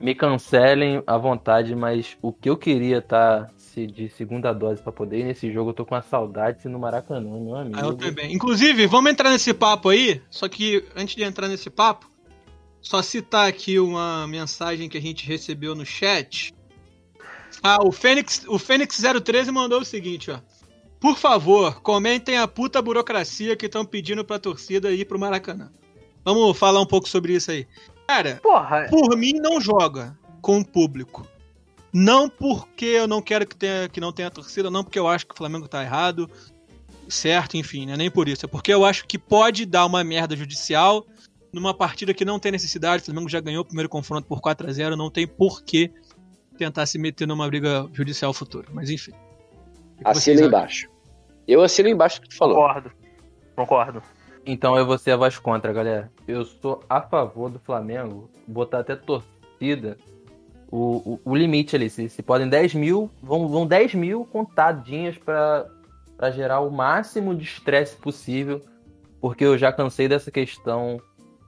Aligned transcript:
me 0.00 0.14
cancelem 0.14 1.02
à 1.06 1.16
vontade, 1.16 1.74
mas 1.74 2.16
o 2.20 2.32
que 2.32 2.50
eu 2.50 2.56
queria 2.56 3.00
tá 3.00 3.48
de 3.84 4.08
segunda 4.08 4.54
dose 4.54 4.80
para 4.80 4.90
poder 4.90 5.20
ir 5.20 5.24
nesse 5.24 5.52
jogo, 5.52 5.68
eu 5.68 5.74
tô 5.74 5.84
com 5.84 5.94
uma 5.94 6.00
saudade 6.00 6.66
no 6.66 6.78
Maracanã, 6.78 7.38
meu 7.38 7.56
amigo. 7.56 7.76
Ah, 7.78 7.84
eu 7.84 7.94
também. 7.94 8.32
Inclusive, 8.32 8.86
vamos 8.86 9.10
entrar 9.10 9.28
nesse 9.30 9.52
papo 9.52 9.90
aí, 9.90 10.22
só 10.30 10.48
que 10.48 10.82
antes 10.96 11.14
de 11.14 11.22
entrar 11.22 11.46
nesse 11.46 11.68
papo, 11.68 12.10
só 12.80 13.02
citar 13.02 13.46
aqui 13.46 13.78
uma 13.78 14.26
mensagem 14.26 14.88
que 14.88 14.96
a 14.96 15.00
gente 15.00 15.26
recebeu 15.26 15.74
no 15.74 15.84
chat. 15.84 16.54
Ah, 17.62 17.84
o 17.84 17.92
Fênix, 17.92 18.46
o 18.48 18.58
Fênix 18.58 19.02
013 19.22 19.50
mandou 19.50 19.80
o 19.80 19.84
seguinte, 19.84 20.30
ó. 20.30 20.38
Por 20.98 21.18
favor, 21.18 21.82
comentem 21.82 22.38
a 22.38 22.48
puta 22.48 22.80
burocracia 22.80 23.56
que 23.56 23.66
estão 23.66 23.84
pedindo 23.84 24.24
pra 24.24 24.38
torcida 24.38 24.90
ir 24.90 25.04
pro 25.04 25.18
Maracanã. 25.18 25.70
Vamos 26.24 26.56
falar 26.58 26.80
um 26.80 26.86
pouco 26.86 27.08
sobre 27.08 27.34
isso 27.34 27.50
aí. 27.50 27.66
Cara, 28.06 28.38
Porra. 28.42 28.86
por 28.88 29.16
mim 29.16 29.34
não 29.34 29.60
joga 29.60 30.16
com 30.40 30.58
o 30.58 30.64
público. 30.64 31.26
Não 31.92 32.28
porque 32.28 32.84
eu 32.84 33.06
não 33.08 33.22
quero 33.22 33.46
que, 33.46 33.56
tenha, 33.56 33.88
que 33.88 34.00
não 34.00 34.12
tenha 34.12 34.30
torcida, 34.30 34.70
não 34.70 34.84
porque 34.84 34.98
eu 34.98 35.08
acho 35.08 35.26
que 35.26 35.34
o 35.34 35.36
Flamengo 35.36 35.66
tá 35.66 35.82
errado, 35.82 36.30
certo, 37.08 37.56
enfim, 37.56 37.86
né? 37.86 37.96
Nem 37.96 38.10
por 38.10 38.28
isso. 38.28 38.44
É 38.44 38.48
porque 38.48 38.72
eu 38.72 38.84
acho 38.84 39.06
que 39.06 39.18
pode 39.18 39.64
dar 39.64 39.86
uma 39.86 40.04
merda 40.04 40.36
judicial 40.36 41.06
numa 41.52 41.72
partida 41.72 42.12
que 42.12 42.24
não 42.24 42.38
tem 42.38 42.52
necessidade. 42.52 43.02
O 43.02 43.06
Flamengo 43.06 43.28
já 43.28 43.40
ganhou 43.40 43.62
o 43.62 43.64
primeiro 43.64 43.88
confronto 43.88 44.28
por 44.28 44.40
4 44.40 44.68
a 44.68 44.72
0 44.72 44.96
não 44.96 45.10
tem 45.10 45.26
por 45.26 45.62
que 45.62 45.90
tentar 46.58 46.86
se 46.86 46.98
meter 46.98 47.26
numa 47.26 47.46
briga 47.46 47.88
judicial 47.92 48.32
futura. 48.32 48.68
Mas 48.72 48.90
enfim. 48.90 49.12
Assina 50.04 50.42
embaixo. 50.42 50.88
Eu 51.48 51.62
assino 51.62 51.88
embaixo 51.88 52.20
que 52.20 52.28
tu 52.28 52.36
falou. 52.36 52.56
Concordo. 52.56 52.92
Concordo. 53.54 54.02
Então 54.46 54.78
eu 54.78 54.86
vou 54.86 54.96
ser 54.96 55.10
a 55.10 55.16
voz 55.16 55.36
contra, 55.38 55.72
galera. 55.72 56.08
Eu 56.26 56.44
sou 56.44 56.80
a 56.88 57.00
favor 57.00 57.50
do 57.50 57.58
Flamengo 57.58 58.30
botar 58.46 58.78
até 58.78 58.94
torcida. 58.94 59.98
O, 60.70 61.14
o, 61.14 61.20
o 61.24 61.36
limite 61.36 61.74
ali, 61.74 61.90
se, 61.90 62.08
se 62.08 62.22
podem 62.22 62.48
10 62.48 62.74
mil, 62.74 63.10
vão, 63.20 63.48
vão 63.48 63.66
10 63.66 63.94
mil 63.94 64.24
contadinhas 64.24 65.18
para 65.18 66.30
gerar 66.32 66.60
o 66.60 66.70
máximo 66.70 67.34
de 67.34 67.44
estresse 67.44 67.96
possível, 67.96 68.60
porque 69.20 69.44
eu 69.44 69.58
já 69.58 69.72
cansei 69.72 70.08
dessa 70.08 70.30
questão 70.30 71.00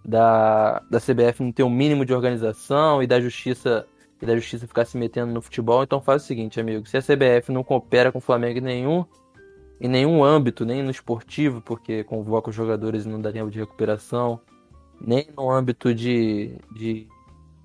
da, 0.05 0.83
da 0.91 1.01
CBF 1.01 1.43
não 1.43 1.53
ter 1.53 1.63
o 1.63 1.67
um 1.67 1.71
mínimo 1.71 2.05
de 2.05 2.13
organização 2.13 3.03
e 3.03 3.07
da 3.07 3.21
justiça 3.21 3.87
e 4.21 4.27
da 4.27 4.35
justiça 4.35 4.67
ficar 4.67 4.85
se 4.85 4.97
metendo 4.97 5.33
no 5.33 5.41
futebol. 5.41 5.85
Então 5.85 6.01
faz 6.01 6.25
o 6.25 6.27
seguinte, 6.27 6.59
amigo, 6.59 6.87
se 6.89 6.97
a 6.97 7.03
CBF 7.03 7.53
não 7.53 7.63
coopera 7.63 8.11
com 8.11 8.19
o 8.19 8.23
Flamengo 8.23 8.61
nenhum 8.61 9.05
em 9.81 9.89
nenhum 9.89 10.25
âmbito, 10.25 10.65
nem 10.65 10.83
no 10.83 10.91
esportivo, 10.91 11.61
porque 11.61 12.03
convoca 12.05 12.51
os 12.51 12.57
jogadores 12.57 13.05
e 13.05 13.09
não 13.09 13.21
dá 13.21 13.33
tempo 13.33 13.51
de 13.51 13.59
recuperação, 13.59 14.41
nem 15.01 15.29
no 15.37 15.51
âmbito 15.51 15.95
de, 15.95 16.57
de, 16.75 17.07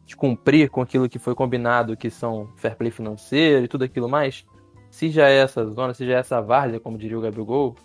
de, 0.05 0.16
cumprir 0.16 0.70
com 0.70 0.81
aquilo 0.81 1.09
que 1.09 1.17
foi 1.17 1.33
combinado, 1.33 1.97
que 1.97 2.09
são 2.09 2.47
fair 2.55 2.75
play 2.75 2.92
financeiro 2.92 3.66
e 3.66 3.67
tudo 3.67 3.83
aquilo 3.83 4.08
mais, 4.08 4.45
se 4.92 5.09
já 5.09 5.28
é 5.28 5.38
essa 5.38 5.66
zona, 5.66 5.94
se 5.94 6.05
já 6.05 6.14
é 6.14 6.20
essa 6.20 6.39
várzea, 6.39 6.80
como 6.80 6.97
diria 6.97 7.17
o 7.17 7.22
Gabigol, 7.22 7.75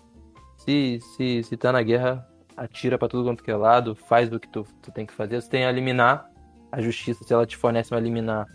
se, 0.57 0.99
se, 1.01 1.41
se 1.43 1.57
tá 1.57 1.71
na 1.71 1.81
guerra, 1.81 2.27
atira 2.55 2.99
para 2.99 3.07
tudo 3.07 3.23
quanto 3.23 3.43
que 3.43 3.49
é 3.49 3.55
lado, 3.55 3.95
faz 3.95 4.31
o 4.31 4.39
que 4.39 4.47
tu, 4.47 4.63
tu 4.79 4.91
tem 4.91 5.07
que 5.07 5.13
fazer, 5.13 5.41
você 5.41 5.49
tem 5.49 5.65
a 5.65 5.69
eliminar, 5.69 6.29
a 6.71 6.79
justiça, 6.79 7.23
se 7.23 7.33
ela 7.33 7.47
te 7.47 7.57
fornece 7.57 7.91
um 7.95 7.97
eliminar, 7.97 8.45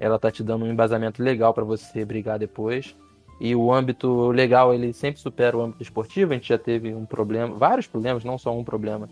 ela 0.00 0.18
tá 0.18 0.32
te 0.32 0.42
dando 0.42 0.64
um 0.64 0.68
embasamento 0.68 1.22
legal 1.22 1.54
para 1.54 1.62
você 1.62 2.04
brigar 2.04 2.40
depois, 2.40 2.96
e 3.42 3.56
o 3.56 3.72
âmbito 3.72 4.30
legal 4.30 4.72
ele 4.72 4.92
sempre 4.92 5.20
supera 5.20 5.56
o 5.56 5.60
âmbito 5.60 5.82
esportivo. 5.82 6.30
A 6.30 6.36
gente 6.36 6.48
já 6.48 6.56
teve 6.56 6.94
um 6.94 7.04
problema, 7.04 7.52
vários 7.56 7.88
problemas, 7.88 8.22
não 8.22 8.38
só 8.38 8.56
um 8.56 8.62
problema. 8.62 9.08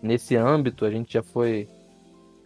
Nesse 0.00 0.36
âmbito, 0.36 0.84
a 0.84 0.90
gente 0.90 1.14
já 1.14 1.22
foi 1.22 1.68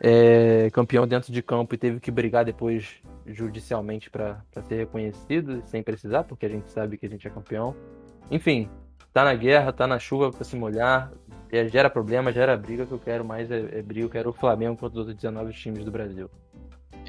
é, 0.01 0.71
campeão 0.73 1.07
dentro 1.07 1.31
de 1.31 1.43
campo 1.43 1.75
e 1.75 1.79
teve 1.79 2.01
que 2.01 2.11
brigar 2.11 2.43
depois 2.43 3.03
judicialmente 3.27 4.09
para 4.09 4.41
ser 4.67 4.77
reconhecido, 4.77 5.63
sem 5.67 5.83
precisar, 5.83 6.25
porque 6.25 6.47
a 6.47 6.49
gente 6.49 6.71
sabe 6.71 6.97
que 6.97 7.05
a 7.05 7.09
gente 7.11 7.29
é 7.29 7.31
campeão. 7.31 7.77
Enfim, 8.31 8.67
tá 9.13 9.23
na 9.23 9.35
guerra, 9.35 9.75
tá 9.75 9.87
na 9.87 9.99
chuva 9.99 10.31
para 10.31 10.43
se 10.43 10.57
molhar, 10.57 11.13
é, 11.53 11.69
gera 11.69 11.91
problema, 11.91 12.33
gera 12.33 12.57
briga. 12.57 12.87
que 12.87 12.93
eu 12.93 12.99
quero 12.99 13.27
mais 13.27 13.51
é, 13.51 13.59
é 13.79 13.83
briga, 13.83 14.07
eu 14.07 14.11
quero 14.11 14.31
o 14.31 14.33
Flamengo 14.33 14.79
contra 14.79 15.01
os 15.01 15.07
outros 15.07 15.17
19 15.17 15.53
times 15.53 15.85
do 15.85 15.91
Brasil. 15.91 16.31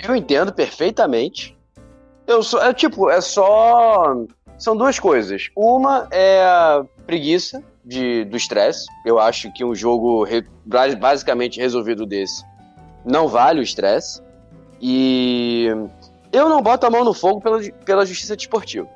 Eu 0.05 0.13
entendo 0.17 0.51
perfeitamente. 0.51 1.56
Eu 2.27 2.43
sou, 2.43 2.61
é 2.61 2.73
tipo, 2.73 3.09
é 3.09 3.21
só. 3.21 4.13
São 4.57 4.75
duas 4.75 4.99
coisas. 4.99 5.49
Uma 5.55 6.07
é 6.11 6.43
a 6.43 6.85
preguiça 7.05 7.63
de, 7.85 8.25
do 8.25 8.35
estresse. 8.35 8.85
Eu 9.05 9.17
acho 9.17 9.51
que 9.53 9.63
um 9.63 9.73
jogo 9.73 10.23
re, 10.23 10.43
basicamente 10.99 11.59
resolvido 11.59 12.05
desse 12.05 12.43
não 13.05 13.27
vale 13.27 13.61
o 13.61 13.63
estresse. 13.63 14.21
E 14.81 15.67
eu 16.31 16.49
não 16.49 16.61
boto 16.61 16.85
a 16.85 16.89
mão 16.89 17.03
no 17.03 17.13
fogo 17.13 17.39
pela, 17.39 17.61
pela 17.85 18.05
justiça 18.05 18.35
desportiva. 18.35 18.87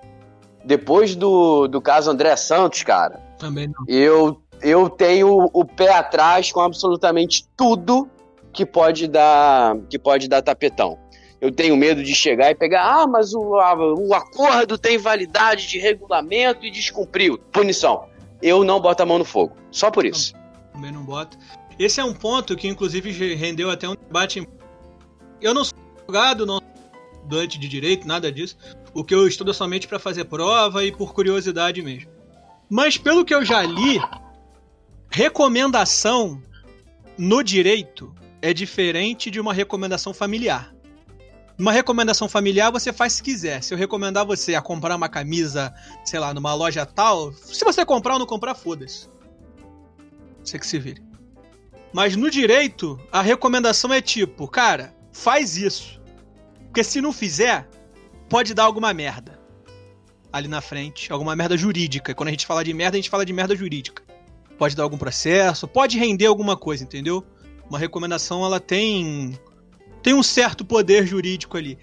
Depois 0.66 1.16
do, 1.16 1.68
do 1.68 1.82
caso 1.82 2.12
André 2.12 2.36
Santos, 2.36 2.84
cara. 2.84 3.20
Também 3.40 3.68
não. 3.68 3.86
Eu, 3.88 4.42
eu 4.62 4.90
tenho 4.90 5.50
o 5.54 5.66
pé 5.66 5.94
atrás 5.94 6.52
com 6.52 6.60
absolutamente 6.60 7.48
tudo 7.56 8.10
que 8.52 8.66
pode 8.66 9.08
dar 9.08 9.78
que 9.90 9.98
pode 9.98 10.28
dar 10.28 10.42
tapetão 10.42 11.00
eu 11.42 11.52
tenho 11.52 11.76
medo 11.76 12.04
de 12.04 12.14
chegar 12.14 12.52
e 12.52 12.56
pegar, 12.56 12.84
ah, 12.84 13.08
mas 13.08 13.34
o, 13.34 13.56
a, 13.56 13.74
o 13.96 14.14
acordo 14.14 14.78
tem 14.78 15.00
validade 15.00 15.68
de 15.68 15.80
regulamento 15.80 16.64
e 16.64 16.70
descumpriu. 16.70 17.40
Punição. 17.52 18.08
Eu 18.44 18.64
não 18.64 18.80
boto 18.80 19.02
a 19.02 19.06
mão 19.08 19.18
no 19.18 19.26
fogo. 19.26 19.58
Só 19.72 19.90
por 19.90 20.06
isso. 20.06 20.36
Também 20.72 20.92
não 20.92 21.04
boto. 21.04 21.36
Esse 21.80 22.00
é 22.00 22.04
um 22.04 22.14
ponto 22.14 22.56
que, 22.56 22.68
inclusive, 22.68 23.34
rendeu 23.34 23.72
até 23.72 23.90
um 23.90 23.96
debate. 23.96 24.48
Eu 25.42 25.54
não 25.56 25.66
sou 25.66 25.78
advogado, 25.98 26.46
não 26.46 26.60
sou 26.60 26.68
estudante 27.16 27.58
de 27.58 27.68
direito, 27.68 28.08
nada 28.08 28.32
disso. 28.32 28.56
O 28.94 29.04
que 29.04 29.16
eu 29.16 29.28
estudo 29.28 29.50
é 29.50 29.54
somente 29.54 29.88
para 29.88 29.98
fazer 29.98 30.26
prova 30.26 30.86
e 30.86 30.92
por 30.92 31.12
curiosidade 31.12 31.82
mesmo. 31.82 32.12
Mas, 32.70 33.00
pelo 33.00 33.26
que 33.26 33.34
eu 33.34 33.44
já 33.44 33.64
li, 33.64 34.00
recomendação 35.10 36.40
no 37.18 37.44
direito 37.44 38.14
é 38.44 38.54
diferente 38.54 39.32
de 39.32 39.40
uma 39.40 39.54
recomendação 39.54 40.14
familiar. 40.14 40.72
Uma 41.62 41.72
recomendação 41.72 42.28
familiar 42.28 42.72
você 42.72 42.92
faz 42.92 43.14
se 43.14 43.22
quiser. 43.22 43.62
Se 43.62 43.72
eu 43.72 43.78
recomendar 43.78 44.26
você 44.26 44.56
a 44.56 44.62
comprar 44.64 44.96
uma 44.96 45.08
camisa, 45.08 45.72
sei 46.04 46.20
lá, 46.20 46.34
numa 46.34 46.56
loja 46.56 46.88
tal, 46.88 47.32
se 47.34 47.64
você 47.64 47.86
comprar 47.86 48.14
ou 48.14 48.20
não 48.20 48.26
comprar, 48.26 48.56
foda-se. 48.56 49.08
Você 50.44 50.58
que 50.58 50.66
se 50.66 50.80
vire. 50.80 51.04
Mas 51.94 52.16
no 52.16 52.32
direito, 52.32 53.00
a 53.12 53.22
recomendação 53.22 53.94
é 53.94 54.02
tipo, 54.02 54.48
cara, 54.48 54.92
faz 55.14 55.56
isso. 55.56 56.02
Porque 56.64 56.84
se 56.84 57.00
não 57.00 57.14
fizer, 57.14 57.70
pode 58.28 58.56
dar 58.56 58.64
alguma 58.64 58.92
merda. 58.92 59.40
Ali 60.34 60.48
na 60.48 60.62
frente, 60.62 61.14
alguma 61.14 61.36
merda 61.36 61.56
jurídica. 61.56 62.16
Quando 62.16 62.30
a 62.30 62.32
gente 62.32 62.48
fala 62.48 62.64
de 62.64 62.74
merda, 62.74 62.98
a 62.98 63.00
gente 63.00 63.10
fala 63.10 63.24
de 63.24 63.34
merda 63.34 63.56
jurídica. 63.56 64.02
Pode 64.58 64.76
dar 64.76 64.82
algum 64.82 64.98
processo, 64.98 65.68
pode 65.68 66.00
render 66.00 66.26
alguma 66.26 66.58
coisa, 66.58 66.84
entendeu? 66.84 67.24
Uma 67.70 67.78
recomendação, 67.78 68.44
ela 68.44 68.60
tem 68.60 69.40
tem 70.02 70.14
um 70.14 70.24
certo 70.24 70.66
poder 70.66 71.06
jurídico 71.06 71.58
ali. 71.58 71.78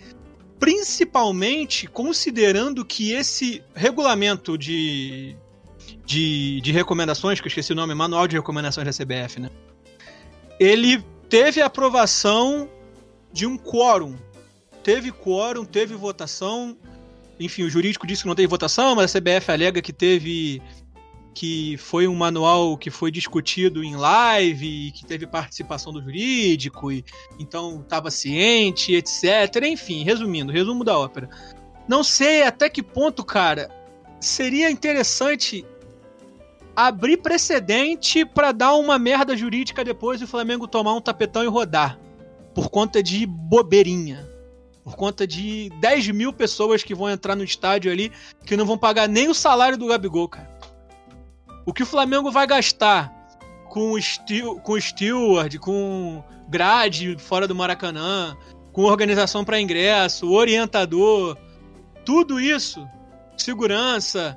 Principalmente 0.58 1.86
considerando 1.86 2.84
que 2.84 3.12
esse 3.12 3.62
regulamento 3.74 4.58
de, 4.58 5.36
de, 6.04 6.60
de 6.60 6.72
recomendações, 6.72 7.40
que 7.40 7.46
eu 7.46 7.48
esqueci 7.48 7.72
o 7.72 7.76
nome, 7.76 7.94
Manual 7.94 8.26
de 8.26 8.36
Recomendações 8.36 8.84
da 8.86 9.04
CBF, 9.04 9.40
né? 9.40 9.50
Ele 10.58 11.02
teve 11.28 11.60
aprovação 11.60 12.68
de 13.32 13.46
um 13.46 13.56
quórum. 13.56 14.16
Teve 14.82 15.12
quórum, 15.12 15.64
teve 15.64 15.94
votação. 15.94 16.76
Enfim, 17.38 17.62
o 17.62 17.70
jurídico 17.70 18.06
disse 18.06 18.22
que 18.22 18.28
não 18.28 18.34
teve 18.34 18.48
votação, 18.48 18.96
mas 18.96 19.14
a 19.14 19.20
CBF 19.20 19.52
alega 19.52 19.80
que 19.80 19.92
teve 19.92 20.60
que 21.34 21.76
foi 21.76 22.08
um 22.08 22.14
manual 22.14 22.76
que 22.76 22.90
foi 22.90 23.10
discutido 23.10 23.84
em 23.84 23.94
live, 23.94 24.90
que 24.92 25.04
teve 25.06 25.26
participação 25.26 25.92
do 25.92 26.02
jurídico, 26.02 26.90
e 26.90 27.04
então 27.38 27.80
estava 27.80 28.10
ciente, 28.10 28.94
etc. 28.94 29.64
Enfim, 29.64 30.02
resumindo, 30.02 30.52
resumo 30.52 30.82
da 30.82 30.98
ópera. 30.98 31.28
Não 31.88 32.02
sei 32.02 32.42
até 32.42 32.68
que 32.68 32.82
ponto, 32.82 33.24
cara, 33.24 33.70
seria 34.20 34.70
interessante 34.70 35.64
abrir 36.76 37.16
precedente 37.16 38.24
para 38.24 38.52
dar 38.52 38.74
uma 38.74 38.98
merda 38.98 39.36
jurídica 39.36 39.84
depois 39.84 40.20
e 40.20 40.24
o 40.24 40.28
Flamengo 40.28 40.68
tomar 40.68 40.94
um 40.94 41.00
tapetão 41.00 41.42
e 41.42 41.48
rodar. 41.48 41.98
Por 42.54 42.70
conta 42.70 43.02
de 43.02 43.26
bobeirinha. 43.26 44.28
Por 44.84 44.96
conta 44.96 45.26
de 45.26 45.70
10 45.80 46.08
mil 46.10 46.32
pessoas 46.32 46.82
que 46.82 46.94
vão 46.94 47.10
entrar 47.10 47.34
no 47.34 47.44
estádio 47.44 47.90
ali 47.90 48.12
que 48.44 48.56
não 48.56 48.64
vão 48.64 48.78
pagar 48.78 49.08
nem 49.08 49.28
o 49.28 49.34
salário 49.34 49.76
do 49.76 49.86
Gabigol, 49.86 50.28
cara. 50.28 50.48
O 51.68 51.72
que 51.74 51.82
o 51.82 51.86
Flamengo 51.86 52.30
vai 52.30 52.46
gastar 52.46 53.12
com 53.68 53.92
o, 53.92 54.60
com 54.62 54.80
Steward, 54.80 55.58
com 55.58 56.24
grade 56.48 57.14
fora 57.18 57.46
do 57.46 57.54
Maracanã, 57.54 58.34
com 58.72 58.84
organização 58.84 59.44
para 59.44 59.60
ingresso, 59.60 60.32
orientador, 60.32 61.36
tudo 62.06 62.40
isso, 62.40 62.88
segurança, 63.36 64.34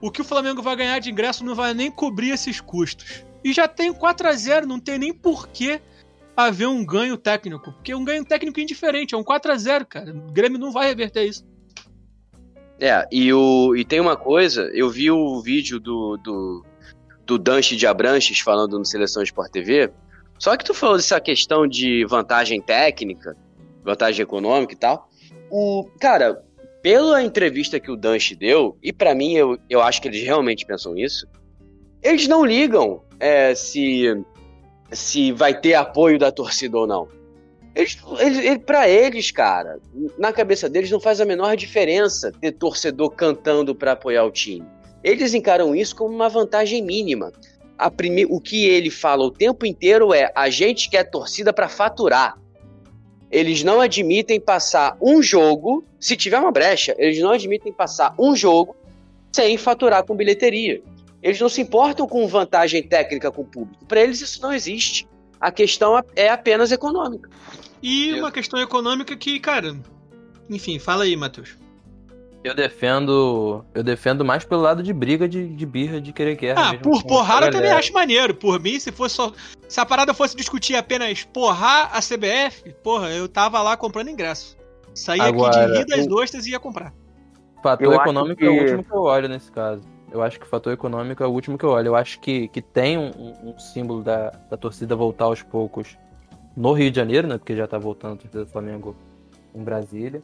o 0.00 0.10
que 0.10 0.22
o 0.22 0.24
Flamengo 0.24 0.62
vai 0.62 0.74
ganhar 0.74 0.98
de 1.00 1.10
ingresso 1.10 1.44
não 1.44 1.54
vai 1.54 1.74
nem 1.74 1.90
cobrir 1.90 2.30
esses 2.30 2.62
custos. 2.62 3.26
E 3.44 3.52
já 3.52 3.68
tem 3.68 3.92
4 3.92 4.26
a 4.26 4.32
0 4.32 4.66
não 4.66 4.80
tem 4.80 4.98
nem 4.98 5.12
porquê 5.12 5.82
haver 6.34 6.66
um 6.66 6.82
ganho 6.82 7.18
técnico. 7.18 7.72
Porque 7.72 7.94
um 7.94 8.06
ganho 8.06 8.24
técnico 8.24 8.58
indiferente, 8.58 9.14
é 9.14 9.18
um 9.18 9.22
4 9.22 9.52
a 9.52 9.56
0 9.58 9.84
cara. 9.84 10.16
O 10.16 10.32
Grêmio 10.32 10.58
não 10.58 10.72
vai 10.72 10.86
reverter 10.86 11.26
isso. 11.26 11.46
É, 12.80 13.06
e, 13.10 13.32
o, 13.32 13.74
e 13.74 13.84
tem 13.84 14.00
uma 14.00 14.16
coisa, 14.16 14.70
eu 14.72 14.88
vi 14.88 15.10
o 15.10 15.40
vídeo 15.40 15.80
do, 15.80 16.16
do, 16.18 16.64
do 17.26 17.38
Danche 17.38 17.76
de 17.76 17.86
Abranches 17.86 18.38
falando 18.38 18.78
no 18.78 18.84
Seleção 18.84 19.22
Sport 19.22 19.50
TV, 19.50 19.90
só 20.38 20.56
que 20.56 20.64
tu 20.64 20.72
falou 20.72 20.96
dessa 20.96 21.20
questão 21.20 21.66
de 21.66 22.04
vantagem 22.04 22.60
técnica, 22.60 23.36
vantagem 23.82 24.22
econômica 24.22 24.72
e 24.72 24.76
tal. 24.76 25.08
O, 25.50 25.84
cara, 26.00 26.44
pela 26.80 27.22
entrevista 27.22 27.80
que 27.80 27.90
o 27.90 27.96
Danche 27.96 28.36
deu, 28.36 28.78
e 28.80 28.92
para 28.92 29.14
mim 29.14 29.34
eu, 29.34 29.58
eu 29.68 29.82
acho 29.82 30.00
que 30.00 30.06
eles 30.06 30.22
realmente 30.22 30.64
pensam 30.64 30.96
isso, 30.96 31.26
eles 32.00 32.28
não 32.28 32.44
ligam 32.44 33.02
é, 33.18 33.54
se, 33.54 34.04
se 34.92 35.32
vai 35.32 35.58
ter 35.58 35.74
apoio 35.74 36.18
da 36.18 36.30
torcida 36.30 36.78
ou 36.78 36.86
não. 36.86 37.08
Eles, 37.74 37.98
eles, 38.18 38.58
para 38.64 38.88
eles, 38.88 39.30
cara, 39.30 39.78
na 40.18 40.32
cabeça 40.32 40.68
deles 40.68 40.90
não 40.90 41.00
faz 41.00 41.20
a 41.20 41.24
menor 41.24 41.56
diferença 41.56 42.32
ter 42.32 42.52
torcedor 42.52 43.10
cantando 43.10 43.74
para 43.74 43.92
apoiar 43.92 44.24
o 44.24 44.30
time. 44.30 44.66
Eles 45.02 45.34
encaram 45.34 45.74
isso 45.74 45.94
como 45.94 46.14
uma 46.14 46.28
vantagem 46.28 46.82
mínima. 46.82 47.32
Prime... 47.96 48.26
O 48.26 48.40
que 48.40 48.66
ele 48.66 48.90
fala 48.90 49.24
o 49.24 49.30
tempo 49.30 49.64
inteiro 49.64 50.12
é: 50.12 50.32
a 50.34 50.50
gente 50.50 50.90
quer 50.90 51.04
torcida 51.04 51.52
para 51.52 51.68
faturar. 51.68 52.36
Eles 53.30 53.62
não 53.62 53.80
admitem 53.80 54.40
passar 54.40 54.96
um 55.00 55.22
jogo, 55.22 55.84
se 56.00 56.16
tiver 56.16 56.38
uma 56.38 56.50
brecha, 56.50 56.94
eles 56.98 57.20
não 57.20 57.30
admitem 57.30 57.72
passar 57.72 58.14
um 58.18 58.34
jogo 58.34 58.74
sem 59.30 59.56
faturar 59.58 60.04
com 60.04 60.16
bilheteria. 60.16 60.82
Eles 61.22 61.38
não 61.40 61.48
se 61.48 61.60
importam 61.60 62.08
com 62.08 62.26
vantagem 62.26 62.82
técnica 62.82 63.30
com 63.30 63.42
o 63.42 63.44
público. 63.44 63.84
Para 63.84 64.00
eles 64.00 64.20
isso 64.20 64.40
não 64.40 64.52
existe. 64.52 65.06
A 65.40 65.50
questão 65.50 66.02
é 66.16 66.28
apenas 66.28 66.72
econômica. 66.72 67.30
E 67.82 68.12
uma 68.14 68.32
questão 68.32 68.60
econômica 68.60 69.16
que, 69.16 69.38
cara. 69.38 69.76
Enfim, 70.50 70.78
fala 70.78 71.04
aí, 71.04 71.16
Matheus. 71.16 71.56
Eu 72.42 72.54
defendo. 72.54 73.64
Eu 73.74 73.82
defendo 73.82 74.24
mais 74.24 74.44
pelo 74.44 74.62
lado 74.62 74.82
de 74.82 74.92
briga, 74.92 75.28
de, 75.28 75.48
de 75.48 75.66
birra, 75.66 76.00
de 76.00 76.12
querer 76.12 76.36
guerra. 76.36 76.70
Ah, 76.70 76.78
por 76.78 77.02
porrada 77.04 77.46
eu 77.46 77.52
também 77.52 77.70
acho 77.70 77.92
maneiro. 77.92 78.34
Por 78.34 78.60
mim, 78.60 78.78
se 78.78 78.92
fosse 78.92 79.16
só. 79.16 79.32
Se 79.68 79.80
a 79.80 79.86
parada 79.86 80.14
fosse 80.14 80.36
discutir 80.36 80.74
apenas 80.74 81.24
porrar 81.24 81.90
a 81.92 82.00
CBF, 82.00 82.74
porra, 82.82 83.10
eu 83.10 83.28
tava 83.28 83.60
lá 83.60 83.76
comprando 83.76 84.08
ingresso. 84.08 84.56
Saía 84.94 85.24
Agora, 85.24 85.64
aqui 85.64 85.72
de 85.72 85.78
rir 85.78 85.86
das 85.86 86.06
eu... 86.06 86.14
ostras 86.14 86.46
e 86.46 86.50
ia 86.50 86.60
comprar. 86.60 86.92
Fator 87.62 87.92
econômico 87.94 88.38
que... 88.38 88.46
é 88.46 88.48
o 88.48 88.60
último 88.60 88.84
que 88.84 88.92
eu 88.92 89.02
olho 89.02 89.28
nesse 89.28 89.50
caso. 89.50 89.82
Eu 90.10 90.22
acho 90.22 90.38
que 90.38 90.46
o 90.46 90.48
fator 90.48 90.72
econômico 90.72 91.22
é 91.22 91.26
o 91.26 91.30
último 91.30 91.58
que 91.58 91.64
eu 91.64 91.70
olho. 91.70 91.88
Eu 91.88 91.96
acho 91.96 92.18
que, 92.20 92.48
que 92.48 92.62
tem 92.62 92.96
um, 92.96 93.10
um 93.42 93.58
símbolo 93.58 94.02
da, 94.02 94.30
da 94.50 94.56
torcida 94.56 94.96
voltar 94.96 95.26
aos 95.26 95.42
poucos 95.42 95.98
no 96.56 96.72
Rio 96.72 96.90
de 96.90 96.96
Janeiro, 96.96 97.28
né? 97.28 97.38
Porque 97.38 97.54
já 97.54 97.66
tá 97.66 97.78
voltando 97.78 98.14
a 98.14 98.16
torcida 98.16 98.44
do 98.44 98.50
Flamengo 98.50 98.96
em 99.54 99.62
Brasília. 99.62 100.22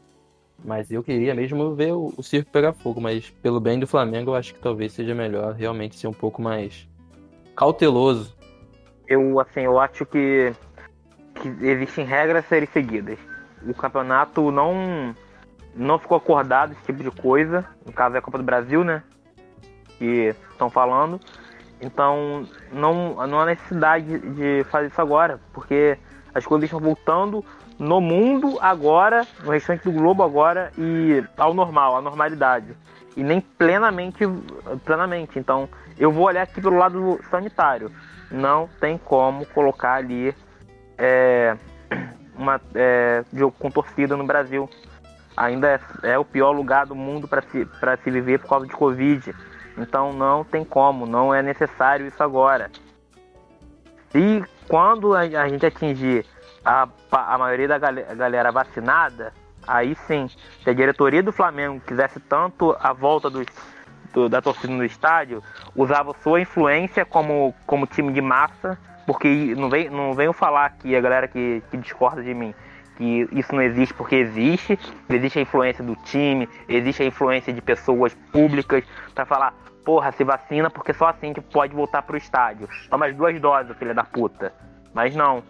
Mas 0.65 0.91
eu 0.91 1.03
queria 1.03 1.35
mesmo 1.35 1.75
ver 1.75 1.93
o, 1.93 2.13
o, 2.17 2.23
circo 2.23 2.51
pegar 2.51 2.73
fogo. 2.73 3.01
Mas 3.01 3.29
pelo 3.43 3.61
bem 3.61 3.79
do 3.79 3.87
Flamengo, 3.87 4.31
eu 4.31 4.35
acho 4.35 4.55
que 4.55 4.61
talvez 4.61 4.93
seja 4.93 5.15
melhor 5.15 5.53
realmente 5.55 5.97
ser 5.97 6.07
um 6.07 6.13
pouco 6.13 6.41
mais 6.41 6.89
cauteloso. 7.55 8.35
Eu, 9.07 9.39
assim, 9.39 9.61
eu 9.61 9.79
acho 9.79 10.07
que, 10.07 10.53
que 11.35 11.49
existem 11.67 12.07
regras 12.07 12.45
a 12.45 12.49
serem 12.49 12.69
seguidas. 12.73 13.19
O 13.67 13.75
campeonato 13.75 14.51
não, 14.51 15.15
não 15.75 15.99
ficou 15.99 16.17
acordado 16.17 16.73
esse 16.73 16.83
tipo 16.83 17.03
de 17.03 17.11
coisa. 17.11 17.67
No 17.85 17.93
caso 17.93 18.17
é 18.17 18.19
a 18.19 18.23
Copa 18.23 18.39
do 18.39 18.45
Brasil, 18.45 18.83
né? 18.83 19.03
Que 19.99 20.35
estão 20.51 20.71
falando. 20.71 21.21
Então 21.81 22.47
não, 22.73 23.27
não 23.27 23.41
há 23.41 23.47
necessidade 23.47 24.19
de 24.19 24.65
fazer 24.65 24.89
isso 24.89 25.01
agora, 25.01 25.41
porque 25.53 25.99
as 26.35 26.45
coisas 26.47 26.65
estão 26.65 26.81
voltando 26.81 27.45
no 27.79 28.01
mundo 28.01 28.59
agora, 28.61 29.27
no 29.43 29.51
restante 29.51 29.85
do 29.85 29.93
globo 29.93 30.23
agora 30.23 30.73
e 30.79 31.23
ao 31.37 31.53
normal, 31.53 31.97
à 31.97 32.01
normalidade. 32.01 32.77
E 33.17 33.23
nem 33.23 33.41
plenamente, 33.41 34.25
plenamente. 34.85 35.39
Então 35.39 35.69
eu 35.99 36.11
vou 36.11 36.27
olhar 36.27 36.43
aqui 36.43 36.61
pelo 36.61 36.77
lado 36.77 37.21
sanitário. 37.31 37.91
Não 38.31 38.69
tem 38.81 38.99
como 38.99 39.47
colocar 39.47 39.95
ali 39.95 40.35
é, 40.99 41.57
uma 42.37 42.61
é, 42.75 43.25
jogo 43.33 43.55
com 43.59 43.71
torcida 43.71 44.17
no 44.17 44.25
Brasil. 44.25 44.69
Ainda 45.37 45.69
é, 46.03 46.13
é 46.13 46.19
o 46.19 46.25
pior 46.25 46.53
lugar 46.53 46.87
do 46.87 46.95
mundo 46.95 47.27
para 47.27 47.43
se, 47.43 47.67
se 48.03 48.11
viver 48.11 48.39
por 48.39 48.49
causa 48.49 48.67
de 48.67 48.73
Covid. 48.73 49.35
Então 49.77 50.13
não 50.13 50.45
tem 50.45 50.65
como, 50.65 51.07
não 51.07 51.35
é 51.35 51.43
necessário 51.43 52.07
isso 52.07 52.23
agora. 52.23 52.71
E 54.15 54.43
quando 54.69 55.15
a 55.15 55.49
gente 55.49 55.67
atingir 55.67 56.25
a, 56.65 56.89
a 57.11 57.37
maioria 57.37 57.69
da 57.69 57.79
galera 57.79 58.53
vacinada, 58.53 59.33
aí 59.67 59.97
sim, 60.07 60.29
se 60.63 60.71
a 60.71 60.73
diretoria 60.73 61.23
do 61.23 61.33
Flamengo 61.33 61.81
quisesse 61.85 62.21
tanto 62.21 62.77
a 62.81 62.93
volta 62.93 63.29
do, 63.29 64.29
da 64.29 64.41
torcida 64.41 64.73
no 64.73 64.85
estádio, 64.85 65.43
usava 65.75 66.15
sua 66.23 66.41
influência 66.41 67.05
como, 67.05 67.55
como 67.67 67.87
time 67.87 68.13
de 68.13 68.21
massa, 68.21 68.79
porque 69.05 69.55
não 69.57 69.69
vem, 69.69 69.91
não 69.91 70.33
falar 70.33 70.67
aqui 70.67 70.95
a 70.95 71.01
galera 71.01 71.27
que, 71.27 71.63
que 71.71 71.77
discorda 71.77 72.23
de 72.23 72.33
mim 72.33 72.55
que 72.97 73.29
isso 73.33 73.55
não 73.55 73.63
existe 73.63 73.95
porque 73.95 74.17
existe, 74.17 74.79
existe 75.09 75.39
a 75.39 75.43
influência 75.43 75.85
do 75.85 75.97
time, 75.97 76.49
existe 76.69 77.03
a 77.03 77.07
influência 77.07 77.53
de 77.53 77.61
pessoas 77.61 78.15
públicas 78.33 78.85
para 79.15 79.25
falar, 79.25 79.55
porra, 79.85 80.13
se 80.13 80.25
vacina 80.25 80.71
porque 80.71 80.93
só 80.93 81.09
assim 81.09 81.33
que 81.33 81.41
pode 81.41 81.75
voltar 81.75 82.03
pro 82.03 82.17
estádio. 82.17 82.69
Toma 82.89 83.07
as 83.07 83.17
duas 83.17 83.41
doses, 83.41 83.77
filha 83.77 83.95
da 83.95 84.05
puta. 84.05 84.53
Mas 84.93 85.15
não. 85.15 85.43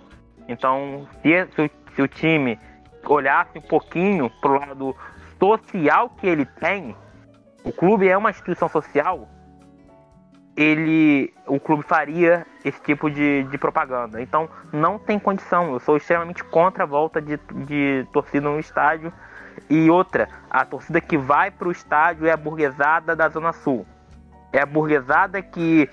Então, 0.48 1.06
se, 1.22 1.46
se, 1.54 1.70
se 1.94 2.02
o 2.02 2.08
time 2.08 2.58
olhasse 3.06 3.58
um 3.58 3.62
pouquinho 3.62 4.30
pro 4.40 4.58
lado 4.58 4.96
social 5.38 6.10
que 6.18 6.26
ele 6.26 6.46
tem, 6.46 6.96
o 7.62 7.72
clube 7.72 8.08
é 8.08 8.16
uma 8.16 8.30
instituição 8.30 8.68
social, 8.68 9.28
ele, 10.56 11.32
o 11.46 11.58
clube 11.58 11.82
faria 11.82 12.46
esse 12.64 12.80
tipo 12.82 13.10
de, 13.10 13.44
de 13.44 13.58
propaganda. 13.58 14.20
Então, 14.20 14.48
não 14.72 14.98
tem 14.98 15.18
condição. 15.18 15.72
Eu 15.72 15.80
sou 15.80 15.96
extremamente 15.96 16.44
contra 16.44 16.84
a 16.84 16.86
volta 16.86 17.20
de, 17.20 17.38
de 17.66 18.06
torcida 18.12 18.48
no 18.48 18.60
estádio. 18.60 19.12
E 19.68 19.90
outra, 19.90 20.28
a 20.50 20.64
torcida 20.64 21.00
que 21.00 21.16
vai 21.16 21.50
para 21.50 21.68
o 21.68 21.72
estádio 21.72 22.26
é 22.26 22.32
a 22.32 22.36
burguesada 22.36 23.14
da 23.14 23.28
Zona 23.28 23.52
Sul 23.52 23.86
é 24.54 24.60
a 24.60 24.66
burguesada 24.66 25.42
que, 25.42 25.90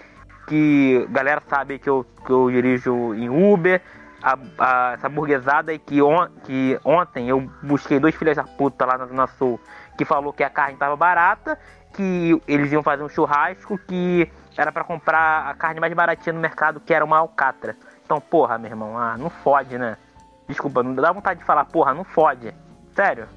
que 0.47 1.07
galera 1.09 1.41
sabe 1.49 1.79
que 1.79 1.89
eu, 1.89 2.05
que 2.23 2.31
eu 2.31 2.49
dirijo 2.51 3.15
em 3.15 3.27
Uber, 3.27 3.81
a, 4.21 4.37
a, 4.59 4.91
essa 4.93 5.09
burguesada 5.09 5.75
que, 5.79 5.99
on, 5.99 6.27
que 6.43 6.79
ontem 6.85 7.27
eu 7.27 7.49
busquei 7.63 7.99
dois 7.99 8.13
filhos 8.13 8.37
da 8.37 8.43
puta 8.43 8.85
lá 8.85 8.99
na 8.99 9.07
Zona 9.07 9.25
Sul 9.25 9.59
que 9.97 10.05
falou 10.05 10.33
que 10.33 10.43
a 10.43 10.49
carne 10.49 10.73
estava 10.73 10.95
barata, 10.95 11.57
que 11.93 12.41
eles 12.47 12.71
iam 12.71 12.83
fazer 12.83 13.03
um 13.03 13.09
churrasco, 13.09 13.77
que 13.77 14.31
era 14.57 14.71
para 14.71 14.83
comprar 14.83 15.49
a 15.49 15.53
carne 15.53 15.79
mais 15.79 15.93
baratinha 15.93 16.33
no 16.33 16.39
mercado, 16.39 16.79
que 16.79 16.93
era 16.93 17.03
uma 17.03 17.17
alcatra. 17.17 17.75
Então, 18.03 18.19
porra, 18.19 18.57
meu 18.57 18.71
irmão, 18.71 18.97
ah, 18.97 19.17
não 19.17 19.29
fode, 19.29 19.77
né? 19.77 19.97
Desculpa, 20.47 20.83
não 20.83 20.93
dá 20.93 21.11
vontade 21.11 21.39
de 21.39 21.45
falar, 21.45 21.65
porra, 21.65 21.93
não 21.93 22.03
fode. 22.03 22.53
Sério? 22.93 23.27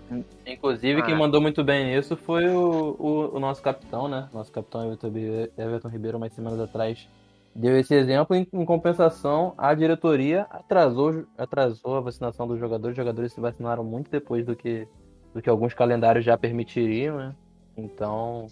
Inclusive, 0.45 1.01
ah. 1.01 1.05
quem 1.05 1.17
mandou 1.17 1.41
muito 1.41 1.63
bem 1.63 1.95
nisso 1.95 2.17
foi 2.17 2.49
o, 2.49 2.97
o, 2.99 3.37
o, 3.37 3.41
nosso 3.41 3.63
capitão, 3.63 4.09
né? 4.09 4.29
Nosso 4.33 4.51
capitão 4.51 4.85
Everton, 4.85 5.09
Everton 5.57 5.89
Ribeiro, 5.89 6.17
umas 6.17 6.33
semanas 6.33 6.59
atrás, 6.59 7.09
deu 7.55 7.79
esse 7.79 7.95
exemplo. 7.95 8.35
Em, 8.35 8.47
em, 8.53 8.65
compensação, 8.65 9.55
a 9.57 9.73
diretoria 9.75 10.47
atrasou, 10.51 11.25
atrasou 11.39 11.97
a 11.97 12.01
vacinação 12.01 12.49
dos 12.49 12.59
jogadores. 12.59 12.95
Os 12.95 12.97
jogadores 12.97 13.33
se 13.33 13.41
vacinaram 13.41 13.85
muito 13.85 14.11
depois 14.11 14.45
do 14.45 14.57
que, 14.57 14.89
do 15.35 15.43
que 15.43 15.51
alguns 15.51 15.75
calendários 15.75 16.25
já 16.25 16.39
permitiriam, 16.39 17.17
né? 17.17 17.35
Então, 17.77 18.47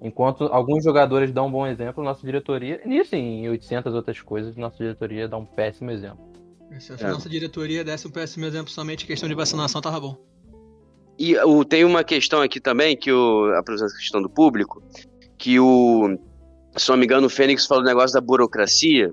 enquanto 0.00 0.44
alguns 0.44 0.84
jogadores 0.84 1.32
dão 1.32 1.48
um 1.48 1.50
bom 1.50 1.66
exemplo, 1.66 2.04
nossa 2.04 2.24
diretoria, 2.24 2.80
nisso 2.86 3.16
em 3.16 3.48
800 3.48 3.92
outras 3.92 4.20
coisas, 4.22 4.56
nossa 4.56 4.76
diretoria 4.76 5.28
dá 5.28 5.36
um 5.36 5.44
péssimo 5.44 5.90
exemplo. 5.90 6.30
Se 6.78 6.92
a 6.92 7.08
é. 7.08 7.10
nossa 7.10 7.28
diretoria 7.28 7.82
desse 7.82 8.06
um 8.06 8.10
péssimo 8.10 8.46
exemplo 8.46 8.70
somente 8.70 9.04
questão 9.04 9.28
de 9.28 9.34
vacinação, 9.34 9.80
tava 9.80 9.98
bom. 9.98 10.16
E 11.18 11.36
o, 11.38 11.64
tem 11.64 11.84
uma 11.84 12.04
questão 12.04 12.40
aqui 12.40 12.60
também, 12.60 12.96
que 12.96 13.12
o, 13.12 13.52
a 13.54 13.62
questão 13.62 14.22
do 14.22 14.30
público, 14.30 14.80
que 15.36 15.58
o, 15.58 16.16
se 16.76 16.88
não 16.88 16.96
me 16.96 17.04
engano, 17.04 17.26
o 17.26 17.30
Fênix 17.30 17.66
falou 17.66 17.82
o 17.82 17.86
negócio 17.86 18.14
da 18.14 18.20
burocracia. 18.20 19.12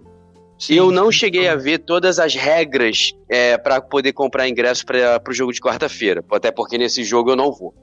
Sim, 0.60 0.74
eu 0.74 0.92
não 0.92 1.12
cheguei 1.12 1.48
a 1.48 1.56
ver 1.56 1.80
todas 1.80 2.20
as 2.20 2.34
regras 2.34 3.14
é, 3.30 3.58
para 3.58 3.80
poder 3.80 4.14
comprar 4.14 4.48
ingresso 4.48 4.86
para 4.86 5.22
o 5.30 5.34
jogo 5.34 5.54
de 5.54 5.62
quarta-feira, 5.62 6.24
até 6.32 6.52
porque 6.52 6.78
nesse 6.78 7.04
jogo 7.04 7.32
eu 7.32 7.36
não 7.36 7.52
vou. 7.52 7.76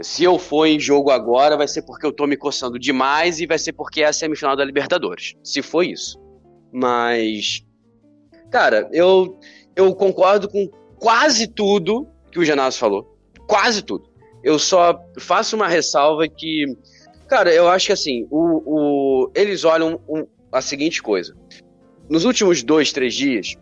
Se 0.00 0.24
eu 0.24 0.38
for 0.38 0.66
em 0.66 0.80
jogo 0.80 1.10
agora, 1.10 1.56
vai 1.56 1.68
ser 1.68 1.82
porque 1.82 2.06
eu 2.06 2.12
tô 2.12 2.26
me 2.26 2.36
coçando 2.36 2.78
demais 2.78 3.38
e 3.38 3.46
vai 3.46 3.58
ser 3.58 3.74
porque 3.74 4.02
é 4.02 4.06
a 4.06 4.12
semifinal 4.12 4.56
da 4.56 4.64
Libertadores. 4.64 5.34
Se 5.44 5.60
for 5.62 5.82
isso. 5.82 6.18
Mas. 6.72 7.62
Cara, 8.50 8.88
eu, 8.92 9.38
eu 9.76 9.94
concordo 9.94 10.48
com 10.48 10.68
quase 10.98 11.46
tudo 11.46 12.08
que 12.32 12.38
o 12.38 12.44
Genásio 12.44 12.80
falou 12.80 13.20
quase 13.50 13.82
tudo. 13.82 14.08
Eu 14.44 14.60
só 14.60 15.04
faço 15.18 15.56
uma 15.56 15.66
ressalva 15.66 16.28
que, 16.28 16.64
cara, 17.26 17.52
eu 17.52 17.68
acho 17.68 17.86
que 17.86 17.92
assim, 17.92 18.28
o, 18.30 19.24
o 19.24 19.30
eles 19.34 19.64
olham 19.64 20.00
um, 20.08 20.24
a 20.52 20.62
seguinte 20.62 21.02
coisa. 21.02 21.36
Nos 22.10 22.24
últimos 22.24 22.64
dois, 22.64 22.90
três 22.90 23.14
dias, 23.14 23.56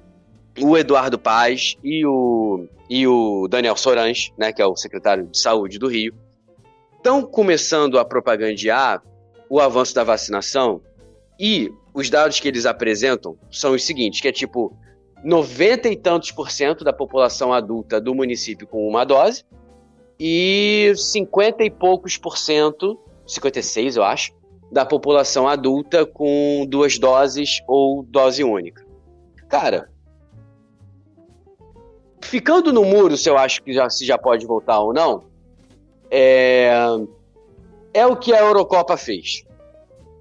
o 0.58 0.74
Eduardo 0.74 1.18
Paz 1.18 1.76
e 1.84 2.06
o, 2.06 2.66
e 2.88 3.06
o 3.06 3.46
Daniel 3.46 3.76
Sorans, 3.76 4.32
né, 4.38 4.54
que 4.54 4.62
é 4.62 4.66
o 4.66 4.74
secretário 4.74 5.26
de 5.26 5.38
Saúde 5.38 5.78
do 5.78 5.86
Rio, 5.86 6.14
estão 6.96 7.22
começando 7.22 7.98
a 7.98 8.06
propagandear 8.06 9.02
o 9.50 9.60
avanço 9.60 9.94
da 9.94 10.02
vacinação 10.02 10.80
e 11.38 11.70
os 11.92 12.08
dados 12.08 12.40
que 12.40 12.48
eles 12.48 12.64
apresentam 12.64 13.36
são 13.50 13.72
os 13.72 13.84
seguintes, 13.84 14.22
que 14.22 14.28
é 14.28 14.32
tipo 14.32 14.74
90 15.22 15.90
e 15.90 15.96
tantos 15.96 16.32
por 16.32 16.50
cento 16.50 16.82
da 16.82 16.92
população 16.92 17.52
adulta 17.52 18.00
do 18.00 18.14
município 18.14 18.66
com 18.66 18.88
uma 18.88 19.04
dose 19.04 19.44
e 20.18 20.90
50 20.96 21.64
e 21.64 21.70
poucos 21.70 22.16
por 22.16 22.38
cento, 22.38 22.98
56 23.26 23.96
eu 23.96 24.04
acho, 24.04 24.32
da 24.70 24.84
população 24.84 25.48
adulta 25.48 26.04
com 26.04 26.66
duas 26.68 26.98
doses 26.98 27.62
ou 27.66 28.02
dose 28.02 28.44
única. 28.44 28.84
Cara, 29.48 29.88
ficando 32.20 32.72
no 32.72 32.84
muro, 32.84 33.16
se 33.16 33.28
eu 33.28 33.38
acho 33.38 33.62
que 33.62 33.72
já, 33.72 33.88
se 33.88 34.04
já 34.04 34.18
pode 34.18 34.46
voltar 34.46 34.80
ou 34.80 34.92
não, 34.92 35.24
é, 36.10 36.70
é 37.94 38.06
o 38.06 38.16
que 38.16 38.32
a 38.34 38.40
Eurocopa 38.40 38.96
fez. 38.96 39.44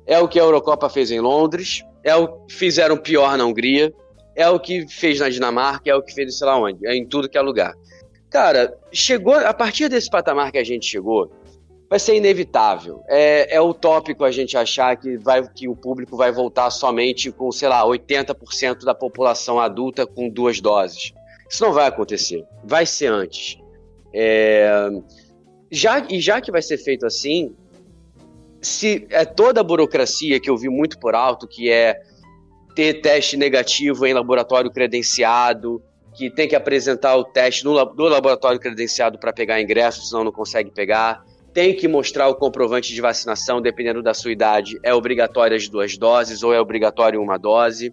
É 0.06 0.18
o 0.20 0.28
que 0.28 0.40
a 0.40 0.44
Eurocopa 0.44 0.90
fez 0.90 1.12
em 1.12 1.20
Londres, 1.20 1.84
é 2.04 2.16
o 2.16 2.28
que 2.28 2.54
fizeram 2.54 2.96
pior 2.96 3.38
na 3.38 3.46
Hungria, 3.46 3.94
é 4.34 4.48
o 4.50 4.60
que 4.60 4.88
fez 4.88 5.20
na 5.20 5.28
Dinamarca, 5.28 5.90
é 5.90 5.96
o 5.96 6.02
que 6.02 6.14
fez 6.14 6.38
sei 6.38 6.48
lá 6.48 6.58
onde, 6.58 6.88
é 6.88 6.96
em 6.96 7.06
tudo 7.06 7.28
que 7.28 7.38
é 7.38 7.42
lugar. 7.42 7.74
Cara, 8.30 8.78
chegou 8.92 9.34
a 9.34 9.54
partir 9.54 9.90
desse 9.90 10.10
patamar 10.10 10.52
que 10.52 10.58
a 10.58 10.64
gente 10.64 10.86
chegou, 10.86 11.32
vai 11.90 12.00
ser 12.00 12.16
inevitável. 12.16 13.04
É, 13.08 13.56
é 13.56 13.62
utópico 13.62 14.24
a 14.24 14.32
gente 14.32 14.58
achar 14.58 14.96
que, 14.98 15.18
vai, 15.18 15.48
que 15.48 15.68
o 15.68 15.76
público 15.76 16.18
vai 16.18 16.32
voltar 16.32 16.70
somente 16.70 17.32
com, 17.32 17.52
sei 17.52 17.70
lá, 17.70 17.84
80% 17.86 18.84
da 18.84 18.94
população 18.94 19.60
adulta 19.60 20.06
com 20.06 20.30
duas 20.30 20.60
doses. 20.60 21.14
Isso 21.50 21.64
não 21.64 21.72
vai 21.72 21.88
acontecer. 21.88 22.44
Vai 22.64 22.86
ser 22.86 23.08
antes. 23.08 23.58
É, 24.14 24.90
já, 25.72 26.06
e 26.10 26.20
já 26.20 26.42
que 26.42 26.52
vai 26.52 26.62
ser 26.62 26.78
feito 26.78 27.06
assim, 27.06 27.56
se 28.62 29.08
é 29.10 29.24
toda 29.24 29.62
a 29.62 29.64
burocracia 29.64 30.40
que 30.40 30.50
eu 30.50 30.58
vi 30.58 30.70
muito 30.70 31.00
por 31.00 31.16
alto, 31.16 31.48
que 31.48 31.70
é 31.70 32.02
ter 32.76 33.02
teste 33.02 33.38
negativo 33.38 34.06
em 34.06 34.14
laboratório 34.14 34.70
credenciado, 34.70 35.82
que 36.14 36.30
tem 36.30 36.48
que 36.48 36.56
apresentar 36.56 37.16
o 37.16 37.24
teste 37.24 37.64
no, 37.64 37.74
no 37.74 38.08
laboratório 38.08 38.60
credenciado 38.60 39.18
para 39.18 39.32
pegar 39.32 39.62
ingresso, 39.62 40.06
senão 40.06 40.24
não 40.24 40.32
consegue 40.32 40.72
pegar 40.72 41.24
tem 41.58 41.74
que 41.74 41.88
mostrar 41.88 42.30
o 42.30 42.36
comprovante 42.36 42.94
de 42.94 43.02
vacinação, 43.02 43.60
dependendo 43.60 44.04
da 44.04 44.14
sua 44.14 44.32
idade, 44.32 44.78
é 44.84 44.94
obrigatório 44.94 45.58
as 45.58 45.68
duas 45.68 45.98
doses 45.98 46.44
ou 46.44 46.54
é 46.54 46.62
obrigatório 46.62 47.20
uma 47.20 47.36
dose. 47.40 47.92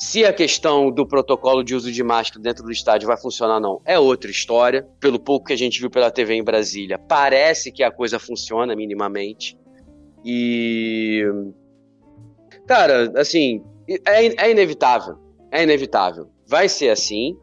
Se 0.00 0.24
a 0.24 0.32
questão 0.32 0.90
do 0.90 1.06
protocolo 1.06 1.62
de 1.62 1.76
uso 1.76 1.92
de 1.92 2.02
máscara 2.02 2.42
dentro 2.42 2.64
do 2.64 2.72
estádio 2.72 3.06
vai 3.06 3.16
funcionar 3.16 3.54
ou 3.54 3.60
não, 3.60 3.82
é 3.84 3.96
outra 4.00 4.32
história. 4.32 4.84
Pelo 4.98 5.20
pouco 5.20 5.46
que 5.46 5.52
a 5.52 5.56
gente 5.56 5.78
viu 5.78 5.88
pela 5.88 6.10
TV 6.10 6.34
em 6.34 6.42
Brasília, 6.42 6.98
parece 6.98 7.70
que 7.70 7.84
a 7.84 7.90
coisa 7.92 8.18
funciona 8.18 8.74
minimamente. 8.74 9.56
E. 10.24 11.22
Cara, 12.66 13.12
assim, 13.14 13.62
é, 13.88 14.46
é 14.46 14.50
inevitável. 14.50 15.14
É 15.52 15.62
inevitável. 15.62 16.30
Vai 16.48 16.68
ser 16.68 16.88
assim. 16.88 17.36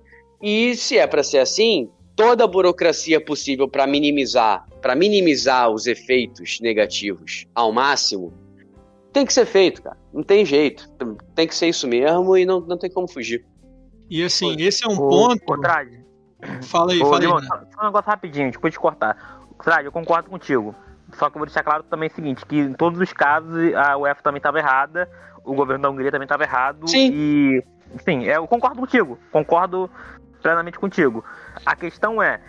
E 0.43 0.75
se 0.75 0.97
é 0.97 1.07
para 1.07 1.23
ser 1.23 1.37
assim, 1.37 1.89
toda 2.13 2.43
a 2.43 2.47
burocracia 2.47 3.23
possível 3.23 3.69
para 3.69 3.87
minimizar, 3.87 4.65
para 4.85 4.93
minimizar 4.93 5.67
os 5.71 5.87
efeitos 5.87 6.59
negativos 6.61 7.47
ao 7.55 7.71
máximo, 7.71 8.31
tem 9.11 9.25
que 9.25 9.33
ser 9.33 9.47
feito, 9.47 9.81
cara. 9.81 9.97
Não 10.13 10.21
tem 10.21 10.45
jeito. 10.45 10.87
Tem 11.33 11.47
que 11.47 11.55
ser 11.55 11.69
isso 11.69 11.87
mesmo 11.87 12.37
e 12.37 12.45
não, 12.45 12.59
não 12.59 12.77
tem 12.77 12.91
como 12.91 13.07
fugir. 13.07 13.43
E 14.11 14.23
assim, 14.23 14.55
esse 14.59 14.85
é 14.85 14.87
um 14.87 14.93
ô, 14.93 15.09
ponto. 15.09 15.59
Trade. 15.59 16.05
Fala 16.61 16.93
aí, 16.93 17.01
ô, 17.01 17.05
fala 17.05 17.17
aí. 17.17 17.47
Só 17.73 17.81
um 17.81 17.85
negócio 17.85 18.11
rapidinho, 18.11 18.51
depois 18.51 18.73
de 18.73 18.79
cortar. 18.79 19.41
Trade, 19.63 19.85
eu 19.85 19.91
concordo 19.91 20.29
contigo. 20.29 20.75
Só 21.15 21.31
que 21.31 21.35
eu 21.35 21.39
vou 21.39 21.47
deixar 21.47 21.63
claro 21.63 21.81
também 21.81 22.07
o 22.07 22.13
seguinte, 22.13 22.45
que 22.45 22.59
em 22.59 22.73
todos 22.73 22.99
os 22.99 23.11
casos 23.11 23.73
a 23.73 23.97
UEFA 23.97 24.21
também 24.21 24.37
estava 24.37 24.59
errada, 24.59 25.09
o 25.43 25.55
governo 25.55 25.81
da 25.81 25.89
Hungria 25.89 26.11
também 26.11 26.27
estava 26.27 26.43
errado. 26.43 26.87
Sim. 26.87 27.09
E, 27.11 27.63
enfim, 27.95 28.25
eu 28.25 28.47
concordo 28.47 28.81
contigo. 28.81 29.17
Concordo 29.31 29.89
plenamente 30.43 30.77
contigo. 30.77 31.25
A 31.65 31.75
questão 31.75 32.21
é 32.21 32.39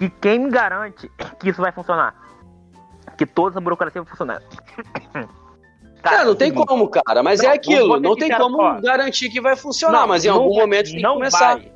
que 0.00 0.08
quem 0.08 0.38
me 0.38 0.50
garante 0.50 1.12
que 1.38 1.50
isso 1.50 1.60
vai 1.60 1.70
funcionar? 1.70 2.14
Que 3.18 3.26
toda 3.26 3.50
essa 3.50 3.60
burocracia 3.60 4.00
vai 4.00 4.10
funcionar. 4.10 4.42
Cara, 6.02 6.24
não 6.24 6.34
tem 6.34 6.50
como, 6.50 6.88
cara, 6.88 7.22
mas 7.22 7.40
é 7.40 7.42
não, 7.42 7.50
é 7.50 7.54
aquilo, 7.54 8.00
não 8.00 8.16
tem 8.16 8.34
como 8.34 8.62
ó, 8.62 8.80
garantir 8.80 9.28
que 9.28 9.38
vai 9.38 9.54
funcionar, 9.54 10.00
não, 10.00 10.08
mas 10.08 10.24
em 10.24 10.30
algum 10.30 10.54
vai, 10.54 10.60
momento 10.62 10.86
tem 10.86 10.96
que 10.96 11.02
começar. 11.02 11.56
Vai. 11.56 11.72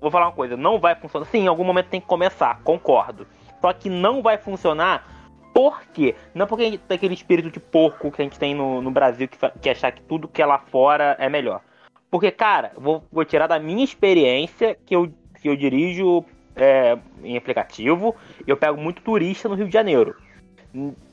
Vou 0.00 0.08
falar 0.08 0.26
uma 0.26 0.32
coisa, 0.32 0.56
não 0.56 0.78
vai 0.78 0.94
funcionar. 0.94 1.26
Sim, 1.26 1.38
em 1.38 1.46
algum 1.48 1.64
momento 1.64 1.88
tem 1.88 2.00
que 2.00 2.06
começar, 2.06 2.60
concordo. 2.62 3.26
Só 3.60 3.72
que 3.72 3.90
não 3.90 4.22
vai 4.22 4.38
funcionar 4.38 5.04
por 5.52 5.82
quê? 5.92 6.14
Não 6.32 6.46
porque 6.46 6.78
tem 6.78 6.94
aquele 6.94 7.14
espírito 7.14 7.50
de 7.50 7.58
porco 7.58 8.12
que 8.12 8.22
a 8.22 8.24
gente 8.24 8.38
tem 8.38 8.54
no, 8.54 8.80
no 8.80 8.92
Brasil 8.92 9.26
que, 9.26 9.36
que 9.60 9.68
achar 9.68 9.90
que 9.90 10.02
tudo 10.02 10.28
que 10.28 10.40
é 10.40 10.46
lá 10.46 10.60
fora 10.60 11.16
é 11.18 11.28
melhor. 11.28 11.60
Porque, 12.08 12.30
cara, 12.30 12.70
vou, 12.76 13.02
vou 13.10 13.24
tirar 13.24 13.48
da 13.48 13.58
minha 13.58 13.82
experiência 13.82 14.78
que 14.86 14.94
eu, 14.94 15.12
que 15.42 15.48
eu 15.48 15.56
dirijo 15.56 16.24
é, 16.56 16.98
em 17.22 17.36
aplicativo, 17.36 18.16
eu 18.46 18.56
pego 18.56 18.80
muito 18.80 19.02
turista 19.02 19.48
no 19.48 19.54
Rio 19.54 19.66
de 19.66 19.72
Janeiro. 19.72 20.16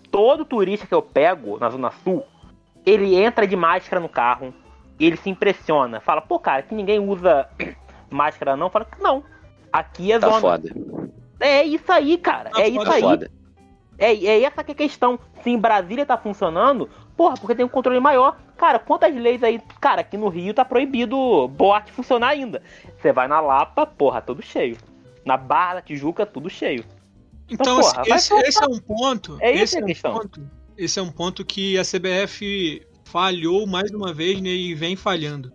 Todo 0.09 0.45
turista 0.45 0.87
que 0.87 0.93
eu 0.93 1.01
pego 1.01 1.59
na 1.59 1.69
Zona 1.69 1.91
Sul, 2.03 2.23
ele 2.85 3.15
entra 3.15 3.45
de 3.45 3.55
máscara 3.55 3.99
no 3.99 4.09
carro, 4.09 4.53
ele 4.99 5.17
se 5.17 5.29
impressiona, 5.29 5.99
fala, 5.99 6.21
pô, 6.21 6.39
cara, 6.39 6.61
que 6.61 6.73
ninguém 6.73 6.99
usa 6.99 7.49
máscara 8.09 8.55
não. 8.55 8.69
Fala, 8.69 8.87
não, 8.99 9.23
aqui 9.71 10.11
é 10.11 10.19
tá 10.19 10.29
zona. 10.29 10.41
Foda. 10.41 10.69
É 11.39 11.63
isso 11.63 11.91
aí, 11.91 12.17
cara. 12.17 12.49
Tá 12.51 12.61
é 12.61 12.69
isso 12.69 12.91
aí. 12.91 13.01
Foda. 13.01 13.31
É, 13.97 14.13
é 14.13 14.43
essa 14.43 14.63
que 14.63 14.71
é 14.71 14.73
a 14.73 14.77
questão. 14.77 15.19
Se 15.43 15.49
em 15.49 15.57
Brasília 15.57 16.05
tá 16.05 16.17
funcionando, 16.17 16.89
porra, 17.17 17.35
porque 17.35 17.55
tem 17.55 17.65
um 17.65 17.69
controle 17.69 17.99
maior. 17.99 18.37
Cara, 18.57 18.79
quantas 18.79 19.13
leis 19.13 19.43
aí. 19.43 19.61
Cara, 19.81 20.01
aqui 20.01 20.15
no 20.15 20.29
Rio 20.29 20.53
tá 20.53 20.63
proibido 20.63 21.47
boate 21.49 21.91
funcionar 21.91 22.29
ainda. 22.29 22.61
Você 22.97 23.11
vai 23.11 23.27
na 23.27 23.41
Lapa, 23.41 23.85
porra, 23.85 24.21
tudo 24.21 24.41
cheio. 24.41 24.77
Na 25.25 25.37
Barra 25.37 25.75
da 25.75 25.81
Tijuca, 25.81 26.25
tudo 26.25 26.49
cheio. 26.49 26.83
Então, 27.49 27.79
então 27.79 27.81
porra, 27.81 28.03
esse, 28.07 28.33
esse, 28.33 28.63
é 28.63 28.67
um 28.67 28.79
ponto. 28.79 29.37
É 29.41 29.55
esse 29.55 29.77
é 29.77 29.81
a 29.81 29.85
questão. 29.85 30.11
Um 30.11 30.19
ponto, 30.19 30.51
esse 30.77 30.99
é 30.99 31.01
um 31.01 31.11
ponto 31.11 31.45
que 31.45 31.77
a 31.77 31.83
CBF 31.83 32.85
falhou 33.05 33.67
mais 33.67 33.91
uma 33.91 34.13
vez 34.13 34.41
né, 34.41 34.49
e 34.49 34.73
vem 34.73 34.95
falhando 34.95 35.51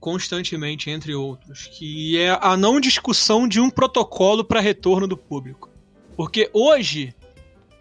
constantemente, 0.00 0.90
entre 0.90 1.14
outros, 1.14 1.66
que 1.66 2.18
é 2.18 2.38
a 2.40 2.56
não 2.56 2.80
discussão 2.80 3.48
de 3.48 3.60
um 3.60 3.68
protocolo 3.68 4.44
para 4.44 4.60
retorno 4.60 5.08
do 5.08 5.16
público. 5.16 5.70
Porque 6.16 6.48
hoje 6.52 7.14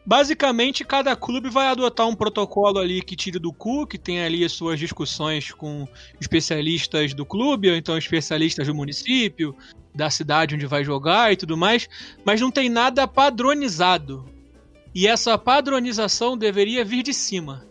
Basicamente, 0.10 0.86
cada 0.86 1.18
clube 1.18 1.50
vai 1.50 1.68
adotar 1.68 2.08
um 2.08 2.16
protocolo 2.16 2.80
ali 2.80 3.02
que 3.02 3.14
tire 3.14 3.38
do 3.38 3.52
cu, 3.52 3.86
que 3.86 3.98
tem 3.98 4.24
ali 4.24 4.46
as 4.46 4.54
suas 4.54 4.80
discussões 4.80 5.52
com 5.52 5.86
especialistas 6.18 7.14
do 7.14 7.26
clube, 7.26 7.70
ou 7.70 7.76
então 7.76 7.98
especialistas 7.98 8.68
do 8.68 8.74
município, 8.74 9.54
da 9.98 10.10
cidade 10.10 10.56
onde 10.56 10.66
vai 10.66 10.84
jogar 10.84 11.34
e 11.34 11.36
tudo 11.36 11.58
mais, 11.58 11.90
mas 12.24 12.40
não 12.40 12.52
tem 12.52 12.70
nada 12.70 13.08
padronizado. 13.08 14.26
E 14.96 15.08
essa 15.08 15.38
padronização 15.38 16.38
deveria 16.38 16.86
vir 16.86 17.04
de 17.04 17.14
cima. 17.14 17.66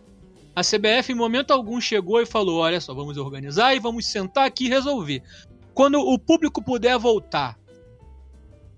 A 0.55 0.61
CBF, 0.61 1.11
em 1.11 1.15
momento 1.15 1.51
algum, 1.51 1.81
chegou 1.81 2.21
e 2.21 2.25
falou: 2.25 2.59
olha 2.59 2.79
só, 2.79 2.93
vamos 2.93 3.17
organizar 3.17 3.75
e 3.75 3.79
vamos 3.79 4.05
sentar 4.05 4.45
aqui 4.45 4.65
e 4.65 4.69
resolver. 4.69 5.23
Quando 5.73 5.99
o 5.99 6.19
público 6.19 6.63
puder 6.63 6.97
voltar, 6.97 7.57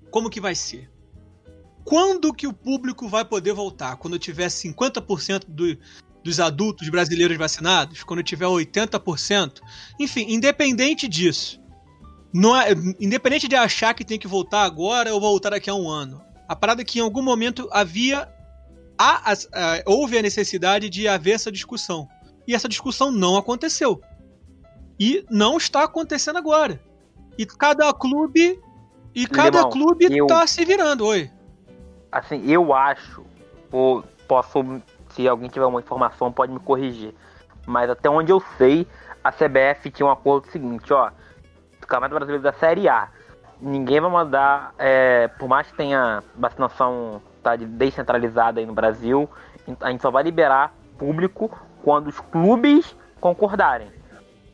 como 0.10 0.30
que 0.30 0.40
vai 0.40 0.56
ser? 0.56 0.90
quando 1.90 2.32
que 2.32 2.46
o 2.46 2.54
público 2.54 3.08
vai 3.08 3.26
poder 3.26 3.52
voltar? 3.52 3.96
Quando 3.98 4.20
tiver 4.20 4.46
50% 4.46 5.46
do, 5.48 5.76
dos 6.24 6.40
adultos 6.40 6.88
brasileiros 6.88 7.36
vacinados? 7.36 8.04
Quando 8.04 8.22
tiver 8.22 8.46
80%? 8.46 9.60
Enfim, 10.00 10.28
independente 10.30 11.08
disso. 11.08 11.60
É, 12.34 12.72
independente 13.00 13.48
de 13.48 13.56
achar 13.56 13.94
que 13.94 14.06
tem 14.06 14.20
que 14.20 14.28
voltar 14.28 14.64
agora 14.64 15.14
ou 15.14 15.20
voltar 15.20 15.52
daqui 15.52 15.70
a 15.70 15.76
um 15.76 15.90
ano. 15.90 16.22
A 16.48 16.56
parada 16.56 16.82
é 16.82 16.86
que 16.86 17.00
em 17.00 17.02
algum 17.02 17.22
momento 17.22 17.68
havia. 17.72 18.28
A, 18.98 19.32
a, 19.32 19.34
a, 19.34 19.84
houve 19.86 20.18
a 20.18 20.22
necessidade 20.22 20.90
de 20.90 21.08
haver 21.08 21.34
essa 21.34 21.52
discussão. 21.52 22.08
E 22.48 22.54
essa 22.54 22.68
discussão 22.68 23.12
não 23.12 23.38
aconteceu. 23.38 24.02
E 25.00 25.26
não 25.30 25.58
está 25.58 25.84
acontecendo 25.84 26.38
agora. 26.38 26.82
E 27.38 27.46
cada 27.46 27.92
clube. 27.94 28.60
E 29.16 29.26
cada 29.26 29.60
Limão, 29.60 29.72
clube 29.72 30.06
está 30.06 30.46
se 30.46 30.64
virando. 30.66 31.06
Oi 31.06 31.32
assim, 32.12 32.46
eu 32.50 32.74
acho, 32.74 33.24
ou 33.72 34.04
posso, 34.28 34.82
se 35.10 35.28
alguém 35.28 35.50
tiver 35.50 35.66
uma 35.66 35.80
informação, 35.80 36.32
pode 36.32 36.52
me 36.52 36.60
corrigir. 36.60 37.14
Mas 37.66 37.90
até 37.90 38.10
onde 38.10 38.32
eu 38.32 38.42
sei, 38.58 38.88
a 39.24 39.32
CBF 39.32 39.92
tinha 39.92 40.08
um 40.08 40.12
acordo 40.12 40.48
seguinte, 40.52 40.92
ó. 40.92 41.12
O 41.90 41.92
Campeonato 41.92 42.14
Brasileiro 42.14 42.44
da 42.44 42.54
Série 42.54 42.88
A. 42.88 43.10
Ninguém 43.60 44.00
vai 44.00 44.12
mandar, 44.12 44.76
é, 44.78 45.28
por 45.28 45.50
mais 45.50 45.66
que 45.66 45.76
tenha 45.76 46.24
vacinação 46.36 47.20
tá, 47.42 47.56
descentralizada 47.56 48.60
aí 48.60 48.66
no 48.66 48.74
Brasil, 48.74 49.28
a 49.82 49.90
gente 49.90 50.00
só 50.00 50.12
vai 50.12 50.22
liberar 50.22 50.72
público 51.00 51.50
quando 51.84 52.08
os 52.08 52.20
clubes 52.20 52.96
concordarem. 53.20 53.92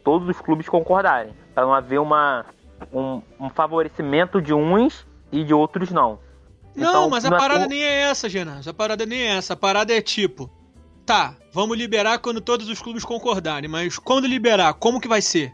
todos 0.01 0.29
os 0.29 0.39
clubes 0.39 0.69
concordarem, 0.69 1.33
para 1.53 1.65
não 1.65 1.73
haver 1.73 1.99
uma, 1.99 2.45
um, 2.93 3.21
um, 3.37 3.49
favorecimento 3.49 4.41
de 4.41 4.53
uns 4.53 5.05
e 5.29 5.43
de 5.43 5.53
outros 5.53 5.91
não. 5.91 6.19
Não, 6.73 6.89
então, 6.89 7.09
mas 7.09 7.25
a 7.25 7.27
é 7.27 7.31
parada 7.31 7.67
nem 7.67 7.83
é 7.83 8.01
essa, 8.03 8.29
Genan. 8.29 8.61
A 8.65 8.73
parada 8.73 9.05
nem 9.05 9.23
é 9.23 9.37
essa. 9.37 9.53
A 9.53 9.57
parada 9.57 9.93
é 9.93 10.01
tipo, 10.01 10.49
tá, 11.05 11.35
vamos 11.51 11.77
liberar 11.77 12.19
quando 12.19 12.39
todos 12.39 12.69
os 12.69 12.81
clubes 12.81 13.03
concordarem, 13.03 13.69
mas 13.69 13.99
quando 13.99 14.25
liberar, 14.25 14.73
como 14.75 15.01
que 15.01 15.07
vai 15.07 15.21
ser? 15.21 15.51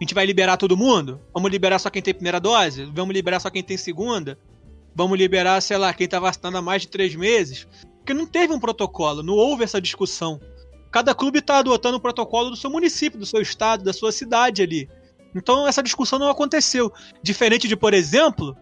A 0.00 0.02
gente 0.02 0.14
vai 0.14 0.26
liberar 0.26 0.56
todo 0.56 0.76
mundo? 0.76 1.20
Vamos 1.32 1.50
liberar 1.50 1.78
só 1.78 1.88
quem 1.88 2.02
tem 2.02 2.12
primeira 2.12 2.40
dose? 2.40 2.84
Vamos 2.86 3.14
liberar 3.14 3.38
só 3.38 3.48
quem 3.48 3.62
tem 3.62 3.76
segunda? 3.76 4.36
Vamos 4.94 5.16
liberar, 5.16 5.60
sei 5.60 5.76
lá, 5.76 5.94
quem 5.94 6.08
tá 6.08 6.18
vacinando 6.18 6.58
há 6.58 6.62
mais 6.62 6.82
de 6.82 6.88
três 6.88 7.14
meses? 7.14 7.66
Porque 7.98 8.12
não 8.12 8.26
teve 8.26 8.52
um 8.52 8.58
protocolo, 8.58 9.22
não 9.22 9.34
houve 9.34 9.62
essa 9.62 9.80
discussão. 9.80 10.40
Cada 10.90 11.14
clube 11.14 11.38
está 11.38 11.58
adotando 11.58 11.96
o 11.96 12.00
protocolo 12.00 12.50
do 12.50 12.56
seu 12.56 12.70
município, 12.70 13.18
do 13.18 13.26
seu 13.26 13.40
estado, 13.40 13.84
da 13.84 13.92
sua 13.92 14.10
cidade 14.10 14.62
ali. 14.62 14.88
Então 15.34 15.66
essa 15.66 15.82
discussão 15.82 16.18
não 16.18 16.28
aconteceu. 16.28 16.92
Diferente 17.22 17.68
de, 17.68 17.76
por 17.76 17.94
exemplo, 17.94 18.56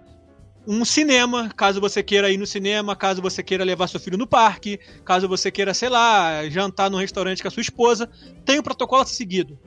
um 0.66 0.84
cinema, 0.84 1.50
caso 1.56 1.80
você 1.80 2.02
queira 2.02 2.30
ir 2.30 2.36
no 2.36 2.46
cinema, 2.46 2.94
caso 2.94 3.22
você 3.22 3.42
queira 3.42 3.64
levar 3.64 3.88
seu 3.88 3.98
filho 3.98 4.18
no 4.18 4.26
parque, 4.26 4.78
caso 5.02 5.26
você 5.26 5.50
queira, 5.50 5.72
sei 5.72 5.88
lá, 5.88 6.46
jantar 6.50 6.90
num 6.90 6.98
restaurante 6.98 7.40
com 7.40 7.48
a 7.48 7.50
sua 7.50 7.62
esposa, 7.62 8.08
tem 8.44 8.58
um 8.58 8.62
protocolo 8.62 9.06
seguido 9.06 9.58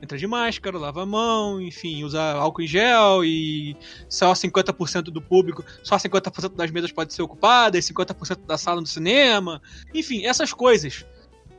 entra 0.00 0.16
de 0.16 0.26
máscara, 0.26 0.78
lava 0.78 1.02
a 1.02 1.06
mão, 1.06 1.60
enfim, 1.60 2.04
usa 2.04 2.20
álcool 2.20 2.62
em 2.62 2.66
gel 2.66 3.24
e 3.24 3.76
só 4.08 4.32
50% 4.32 5.04
do 5.04 5.20
público, 5.20 5.64
só 5.82 5.96
50% 5.96 6.54
das 6.54 6.70
mesas 6.70 6.92
pode 6.92 7.12
ser 7.12 7.22
ocupada, 7.22 7.76
e 7.76 7.80
50% 7.80 8.46
da 8.46 8.56
sala 8.56 8.80
no 8.80 8.86
cinema, 8.86 9.60
enfim, 9.94 10.24
essas 10.24 10.52
coisas. 10.52 11.04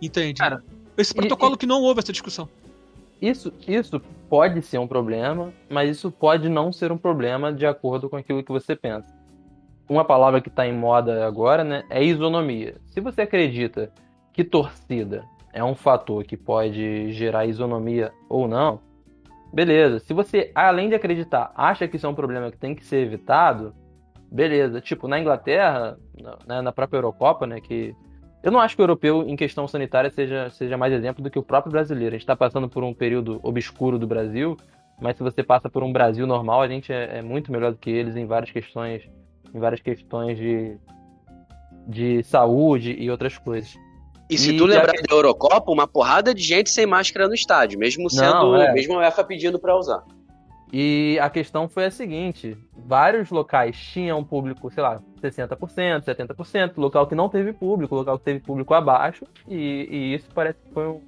Entende? 0.01 0.39
Cara, 0.39 0.63
Esse 0.97 1.13
protocolo 1.13 1.55
e, 1.55 1.57
que 1.57 1.65
não 1.65 1.81
houve 1.81 1.99
essa 1.99 2.11
discussão. 2.11 2.49
Isso, 3.21 3.51
isso 3.67 4.01
pode 4.29 4.61
ser 4.61 4.77
um 4.77 4.87
problema, 4.87 5.53
mas 5.69 5.89
isso 5.89 6.09
pode 6.09 6.47
não 6.47 6.71
ser 6.71 6.91
um 6.91 6.97
problema 6.97 7.51
de 7.51 7.65
acordo 7.65 8.09
com 8.09 8.15
aquilo 8.15 8.43
que 8.43 8.51
você 8.51 8.75
pensa. 8.75 9.07
Uma 9.89 10.05
palavra 10.05 10.39
que 10.39 10.49
está 10.49 10.67
em 10.67 10.73
moda 10.73 11.25
agora, 11.25 11.63
né, 11.63 11.83
é 11.89 12.03
isonomia. 12.03 12.75
Se 12.85 13.01
você 13.01 13.23
acredita 13.23 13.91
que 14.31 14.43
torcida 14.43 15.25
é 15.53 15.63
um 15.63 15.75
fator 15.75 16.23
que 16.23 16.37
pode 16.37 17.11
gerar 17.11 17.45
isonomia 17.45 18.11
ou 18.27 18.47
não, 18.47 18.79
beleza. 19.53 19.99
Se 19.99 20.13
você, 20.13 20.51
além 20.53 20.89
de 20.89 20.95
acreditar, 20.95 21.51
acha 21.55 21.87
que 21.87 21.95
isso 21.95 22.05
é 22.05 22.09
um 22.09 22.15
problema 22.15 22.51
que 22.51 22.57
tem 22.57 22.75
que 22.75 22.83
ser 22.83 22.97
evitado, 22.97 23.73
beleza. 24.31 24.79
Tipo, 24.81 25.07
na 25.07 25.19
Inglaterra, 25.19 25.97
na, 26.45 26.61
na 26.61 26.71
própria 26.71 26.97
Eurocopa, 26.97 27.47
né, 27.47 27.59
que 27.59 27.95
eu 28.41 28.51
não 28.51 28.59
acho 28.59 28.75
que 28.75 28.81
o 28.81 28.83
europeu, 28.83 29.23
em 29.27 29.35
questão 29.35 29.67
sanitária, 29.67 30.09
seja, 30.09 30.49
seja 30.51 30.77
mais 30.77 30.93
exemplo 30.93 31.21
do 31.21 31.29
que 31.29 31.37
o 31.37 31.43
próprio 31.43 31.71
brasileiro. 31.71 32.09
A 32.09 32.17
gente 32.17 32.21
está 32.21 32.37
passando 32.37 32.69
por 32.69 32.83
um 32.83 32.93
período 32.93 33.39
obscuro 33.43 33.99
do 33.99 34.07
Brasil, 34.07 34.55
mas 35.01 35.17
se 35.17 35.23
você 35.23 35.43
passa 35.43 35.69
por 35.69 35.83
um 35.83 35.91
Brasil 35.91 36.25
normal, 36.25 36.61
a 36.61 36.67
gente 36.67 36.91
é, 36.93 37.17
é 37.17 37.21
muito 37.21 37.51
melhor 37.51 37.71
do 37.71 37.77
que 37.77 37.89
eles 37.89 38.15
em 38.15 38.25
várias 38.25 38.49
questões, 38.49 39.09
em 39.53 39.59
várias 39.59 39.81
questões 39.81 40.37
de, 40.37 40.77
de 41.85 42.23
saúde 42.23 42.95
e 42.97 43.11
outras 43.11 43.37
coisas. 43.37 43.75
E 44.29 44.37
se 44.37 44.51
e 44.51 44.57
tu 44.57 44.65
lembrar 44.65 44.93
que... 44.93 45.01
da 45.01 45.15
Eurocopa, 45.15 45.71
uma 45.71 45.87
porrada 45.87 46.33
de 46.33 46.43
gente 46.43 46.69
sem 46.69 46.85
máscara 46.85 47.27
no 47.27 47.33
estádio, 47.33 47.79
mesmo 47.79 48.09
sendo, 48.09 48.31
Não, 48.31 48.55
é. 48.61 48.71
mesmo 48.73 48.93
a 48.93 48.99
UEFA 48.99 49.23
pedindo 49.23 49.57
para 49.57 49.75
usar. 49.75 50.03
E 50.71 51.17
a 51.19 51.29
questão 51.29 51.67
foi 51.67 51.85
a 51.85 51.91
seguinte: 51.91 52.55
vários 52.77 53.31
locais 53.31 53.75
tinham 53.75 54.23
público, 54.23 54.69
sei 54.71 54.83
lá, 54.83 55.01
60%, 55.21 56.03
70%, 56.03 56.73
local 56.77 57.07
que 57.07 57.15
não 57.15 57.27
teve 57.27 57.53
público, 57.53 57.95
local 57.95 58.19
que 58.19 58.25
teve 58.25 58.39
público 58.39 58.73
abaixo, 58.73 59.25
e, 59.47 59.87
e 59.89 60.13
isso 60.13 60.29
parece 60.33 60.59
que 60.59 60.71
foi 60.71 60.87
um, 60.87 61.01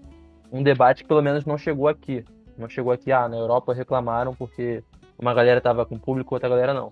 um, 0.52 0.64
debate 0.64 1.04
que 1.04 1.08
pelo 1.08 1.22
menos 1.22 1.46
não 1.46 1.58
chegou 1.58 1.88
aqui. 1.88 2.26
Não 2.58 2.68
chegou 2.68 2.92
aqui, 2.92 3.12
ah, 3.12 3.28
na 3.28 3.38
Europa 3.38 3.74
reclamaram 3.74 4.34
porque 4.36 4.84
uma 5.18 5.34
galera 5.34 5.60
estava 5.60 5.86
com 5.86 5.98
público, 5.98 6.34
outra 6.34 6.50
galera 6.50 6.74
não. 6.74 6.92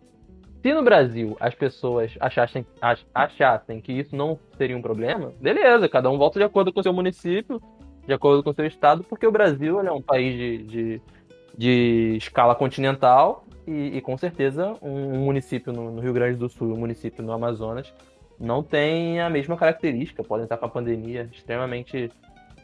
Se 0.61 0.73
no 0.73 0.83
Brasil 0.83 1.37
as 1.39 1.55
pessoas 1.55 2.15
achassem, 2.19 2.65
achassem 3.13 3.79
que 3.79 3.93
isso 3.93 4.15
não 4.15 4.38
seria 4.57 4.75
um 4.75 4.81
problema, 4.81 5.34
beleza, 5.39 5.88
cada 5.88 6.10
um 6.10 6.17
volta 6.17 6.38
de 6.38 6.43
acordo 6.43 6.73
com 6.73 6.81
o 6.81 6.84
seu 6.84 6.91
município, 6.91 7.62
de 8.05 8.13
acordo 8.13 8.43
com 8.43 8.49
o 8.49 8.53
seu 8.53 8.65
estado, 8.65 9.03
porque 9.03 9.25
o 9.25 9.31
Brasil 9.31 9.79
é 9.79 9.91
um 9.91 10.01
país 10.01 10.36
de, 10.36 10.57
de, 10.63 11.01
de 11.57 12.17
escala 12.17 12.55
continental 12.55 13.45
e, 13.65 13.97
e, 13.97 14.01
com 14.01 14.17
certeza 14.17 14.73
um 14.81 15.19
município 15.19 15.71
no, 15.71 15.91
no, 15.91 16.01
Rio 16.01 16.12
Grande 16.12 16.38
do 16.38 16.49
Sul 16.49 16.73
um 16.73 16.79
município 16.79 17.23
no 17.23 17.31
Amazonas 17.31 17.93
não 18.39 18.63
tem 18.63 19.21
a 19.21 19.29
mesma 19.29 19.55
característica, 19.55 20.23
podem 20.23 20.43
estar 20.43 20.57
com 20.57 20.65
a 20.65 20.69
pandemia 20.69 21.29
extremamente 21.31 22.12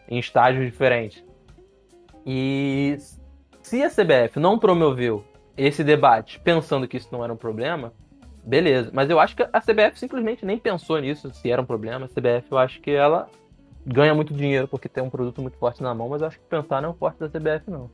em 0.10 0.18
estágios 0.18 0.66
diferentes. 0.66 1.24
E 2.26 2.98
se 3.62 3.84
a 3.84 3.90
CBF 3.90 4.40
não 4.40 4.58
promoveu 4.58 5.24
esse 5.58 5.84
debate 5.84 6.40
pensando 6.40 6.88
que 6.88 6.98
isso 6.98 7.10
não 7.12 7.24
era 7.24 7.32
um 7.32 7.38
problema, 7.38 7.94
beleza. 8.44 8.90
Mas 8.94 9.10
eu 9.10 9.20
acho 9.20 9.36
que 9.36 9.44
a 9.44 9.62
CBF 9.62 10.00
simplesmente 10.00 10.46
nem 10.46 10.58
pensou 10.58 11.00
nisso, 11.00 11.34
se 11.34 11.50
era 11.50 11.62
um 11.62 11.66
problema. 11.66 12.06
A 12.06 12.10
CBF, 12.10 12.52
eu 12.52 12.58
acho 12.58 12.82
que 12.82 12.92
ela 12.92 13.30
ganha 13.86 14.14
muito 14.14 14.34
dinheiro 14.34 14.68
porque 14.68 14.90
tem 14.90 15.04
um 15.04 15.10
produto 15.10 15.42
muito 15.42 15.58
forte 15.58 15.82
na 15.82 15.94
mão, 15.94 16.10
mas 16.10 16.22
eu 16.22 16.28
acho 16.28 16.40
que 16.40 16.46
pensar 16.46 16.82
não 16.82 16.90
é 16.90 16.92
o 16.92 16.96
forte 16.96 17.20
da 17.20 17.30
CBF, 17.30 17.70
não. 17.70 17.90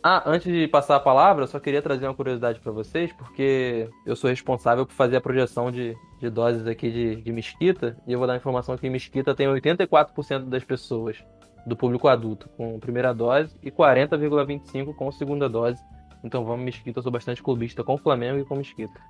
Ah, 0.00 0.22
antes 0.24 0.50
de 0.50 0.68
passar 0.68 0.94
a 0.94 1.00
palavra, 1.00 1.42
eu 1.42 1.48
só 1.48 1.58
queria 1.58 1.82
trazer 1.82 2.06
uma 2.06 2.14
curiosidade 2.14 2.60
para 2.60 2.70
vocês, 2.70 3.12
porque 3.12 3.90
eu 4.06 4.14
sou 4.14 4.30
responsável 4.30 4.86
por 4.86 4.94
fazer 4.94 5.16
a 5.16 5.20
projeção 5.20 5.72
de, 5.72 5.96
de 6.20 6.30
doses 6.30 6.66
aqui 6.68 6.88
de, 6.88 7.16
de 7.16 7.32
Mesquita, 7.32 7.96
e 8.06 8.12
eu 8.12 8.18
vou 8.18 8.26
dar 8.26 8.34
a 8.34 8.36
informação 8.36 8.76
que 8.78 8.88
Mesquita 8.88 9.34
tem 9.34 9.48
84% 9.48 10.44
das 10.44 10.62
pessoas 10.62 11.22
do 11.66 11.76
público 11.76 12.08
adulto 12.08 12.48
com 12.56 12.78
primeira 12.78 13.12
dose 13.12 13.54
e 13.62 13.70
40,25% 13.70 14.94
com 14.94 15.12
segunda 15.12 15.48
dose. 15.48 15.80
Então 16.24 16.44
vamos, 16.44 16.64
Mesquita. 16.64 16.98
Eu 16.98 17.02
sou 17.02 17.12
bastante 17.12 17.42
clubista 17.42 17.84
com 17.84 17.94
o 17.94 17.98
Flamengo 17.98 18.38
e 18.38 18.44
com 18.44 18.56
Mesquita. 18.56 19.00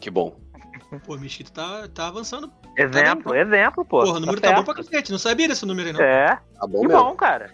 Que 0.00 0.10
bom. 0.10 0.36
Pô, 1.04 1.14
o 1.14 1.20
Mesquita 1.20 1.50
tá, 1.52 1.88
tá 1.88 2.08
avançando. 2.08 2.50
Exemplo, 2.76 3.32
tá 3.32 3.38
exemplo, 3.38 3.84
pô. 3.84 4.00
Porra, 4.00 4.16
o 4.16 4.20
número 4.20 4.40
tá, 4.40 4.50
tá 4.50 4.56
bom 4.56 4.64
pra 4.64 4.74
cacete. 4.74 5.10
Não 5.10 5.18
sabia 5.18 5.48
desse 5.48 5.66
número 5.66 5.88
aí, 5.88 5.92
não. 5.92 6.00
É. 6.00 6.38
Tá 6.58 6.66
bom 6.66 6.80
que 6.80 6.88
mesmo. 6.88 7.02
bom, 7.02 7.14
cara. 7.14 7.50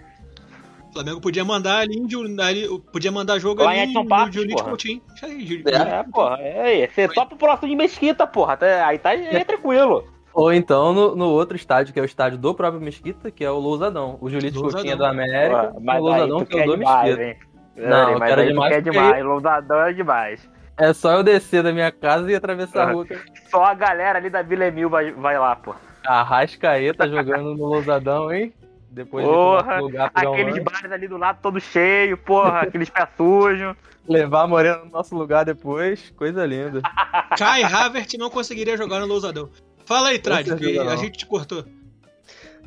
O 0.89 0.93
Flamengo 0.93 1.21
podia 1.21 1.45
mandar 1.45 1.79
ali, 1.79 2.01
ali 2.41 2.81
podia 2.93 3.11
mandar 3.11 3.39
jogo 3.41 3.65
Lá 3.65 3.71
ali 3.71 3.93
no 3.93 4.33
Julinho 4.33 4.63
Coutinho. 4.63 5.03
É, 5.21 6.03
porra. 6.05 6.39
É, 6.41 6.87
você 6.87 7.09
topa 7.09 7.35
o 7.35 7.39
próximo 7.39 7.69
de 7.69 7.75
Mesquita, 7.75 8.27
porra. 8.27 8.59
Aí 8.87 8.99
tá 8.99 9.11
aí 9.11 9.27
é 9.27 9.45
tranquilo. 9.45 10.14
Ou 10.35 10.53
então 10.53 10.93
no, 10.93 11.15
no, 11.15 11.27
outro 11.27 11.57
estádio, 11.57 11.93
que 11.93 12.01
é 12.01 12.03
o 12.03 12.05
estádio 12.05 12.37
do 12.37 12.53
próprio 12.53 12.83
Mesquita, 12.83 13.31
que 13.31 13.45
é 13.45 13.51
o 13.51 13.59
Lousadão. 13.59 14.19
O 14.21 14.29
Julito 14.29 14.61
Coutinho 14.61 14.93
é 14.93 14.97
do 14.97 15.05
América, 15.05 15.73
o 15.73 15.99
Lousadão 15.99 16.45
que 16.45 16.59
é 16.59 16.63
o 16.63 16.67
do 16.67 16.77
demais, 16.77 17.17
Mesquita. 17.17 17.23
Hein? 17.23 17.55
Não, 17.77 18.11
eu 18.11 18.21
quero 18.21 18.47
demais. 18.47 18.75
Quer 18.75 18.83
demais. 18.83 19.25
Lousadão 19.25 19.81
é 19.83 19.93
demais. 19.93 20.51
É 20.77 20.93
só 20.93 21.13
eu 21.13 21.23
descer 21.23 21.63
da 21.63 21.73
minha 21.73 21.93
casa 21.93 22.31
e 22.31 22.35
atravessar 22.35 22.89
a 22.89 22.93
rua. 22.93 23.07
Só 23.49 23.65
a 23.65 23.75
galera 23.75 24.19
ali 24.19 24.29
da 24.29 24.43
Vila 24.43 24.67
Emil 24.67 24.91
vai, 24.91 25.13
vai 25.13 25.39
lá, 25.39 25.55
pô. 25.55 25.75
Arrascaeta 26.05 27.09
jogando 27.09 27.55
no 27.55 27.67
Lousadão, 27.67 28.33
hein? 28.33 28.53
Depois 28.91 29.25
porra, 29.25 29.77
de 29.77 29.83
lugar 29.83 30.11
aqueles 30.15 30.57
um 30.57 30.65
bares 30.65 30.93
ali 30.93 31.09
do 31.09 31.17
lado 31.17 31.39
todo 31.43 31.61
cheio, 31.61 32.17
porra, 32.17 32.61
aqueles 32.67 32.89
pés 32.89 33.09
sujos. 33.17 33.77
Levar 34.09 34.43
a 34.43 34.47
Morena 34.47 34.79
no 34.85 34.91
nosso 34.91 35.17
lugar 35.17 35.45
depois, 35.45 36.11
coisa 36.17 36.45
linda. 36.45 36.83
Kai 37.37 37.63
Havert 37.63 38.13
não 38.19 38.31
conseguiria 38.31 38.77
jogar 38.77 39.01
no 39.01 39.07
Lousadão. 39.07 39.49
Fala 39.85 40.09
aí, 40.09 40.19
Trad, 40.19 40.47
que 40.57 40.79
a 40.79 40.97
gente 40.97 41.19
te 41.19 41.27
cortou. 41.27 41.65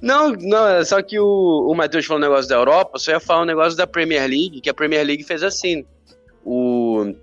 Não, 0.01 0.32
não, 0.32 0.67
é 0.67 0.86
só 0.86 1.01
que 1.01 1.19
o, 1.19 1.67
o 1.69 1.73
Matheus 1.73 2.06
falou 2.06 2.21
um 2.21 2.27
negócio 2.27 2.47
da 2.47 2.56
Europa, 2.56 2.99
só 2.99 3.12
ia 3.12 3.19
falar 3.19 3.41
um 3.41 3.45
negócio 3.45 3.75
da 3.75 3.88
Premier 3.88 4.21
League, 4.21 4.62
que 4.62 4.69
a 4.69 4.73
Premier 4.73 5.06
League 5.06 5.23
fez 5.23 5.41
assim. 5.41 5.86
O, 6.45 7.13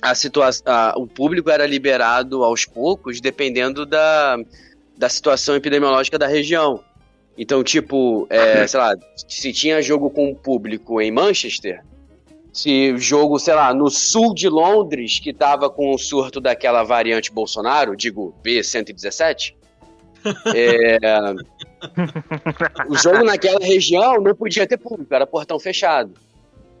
a 0.00 0.14
situação, 0.14 0.64
o 0.96 1.06
público 1.06 1.50
era 1.50 1.66
liberado 1.66 2.44
aos 2.44 2.64
poucos, 2.64 3.20
dependendo 3.20 3.86
da, 3.86 4.36
da 4.96 5.08
situação 5.08 5.56
epidemiológica 5.56 6.18
da 6.18 6.26
região. 6.26 6.84
Então, 7.36 7.64
tipo, 7.64 8.26
é, 8.28 8.66
sei 8.68 8.78
lá, 8.78 8.94
se 9.26 9.52
tinha 9.52 9.80
jogo 9.80 10.10
com 10.10 10.34
público 10.34 11.00
em 11.00 11.10
Manchester, 11.10 11.82
se 12.52 12.96
jogo, 12.98 13.38
sei 13.38 13.54
lá, 13.54 13.72
no 13.72 13.90
sul 13.90 14.34
de 14.34 14.48
Londres, 14.48 15.20
que 15.20 15.32
tava 15.32 15.70
com 15.70 15.94
o 15.94 15.98
surto 15.98 16.40
daquela 16.40 16.82
variante 16.82 17.32
Bolsonaro, 17.32 17.96
digo, 17.96 18.34
B117, 18.44 19.54
é, 20.54 20.98
o 22.88 22.96
jogo 22.96 23.24
naquela 23.24 23.60
região 23.60 24.20
não 24.20 24.34
podia 24.34 24.66
ter 24.66 24.76
público, 24.76 25.14
era 25.14 25.26
portão 25.26 25.58
fechado. 25.58 26.12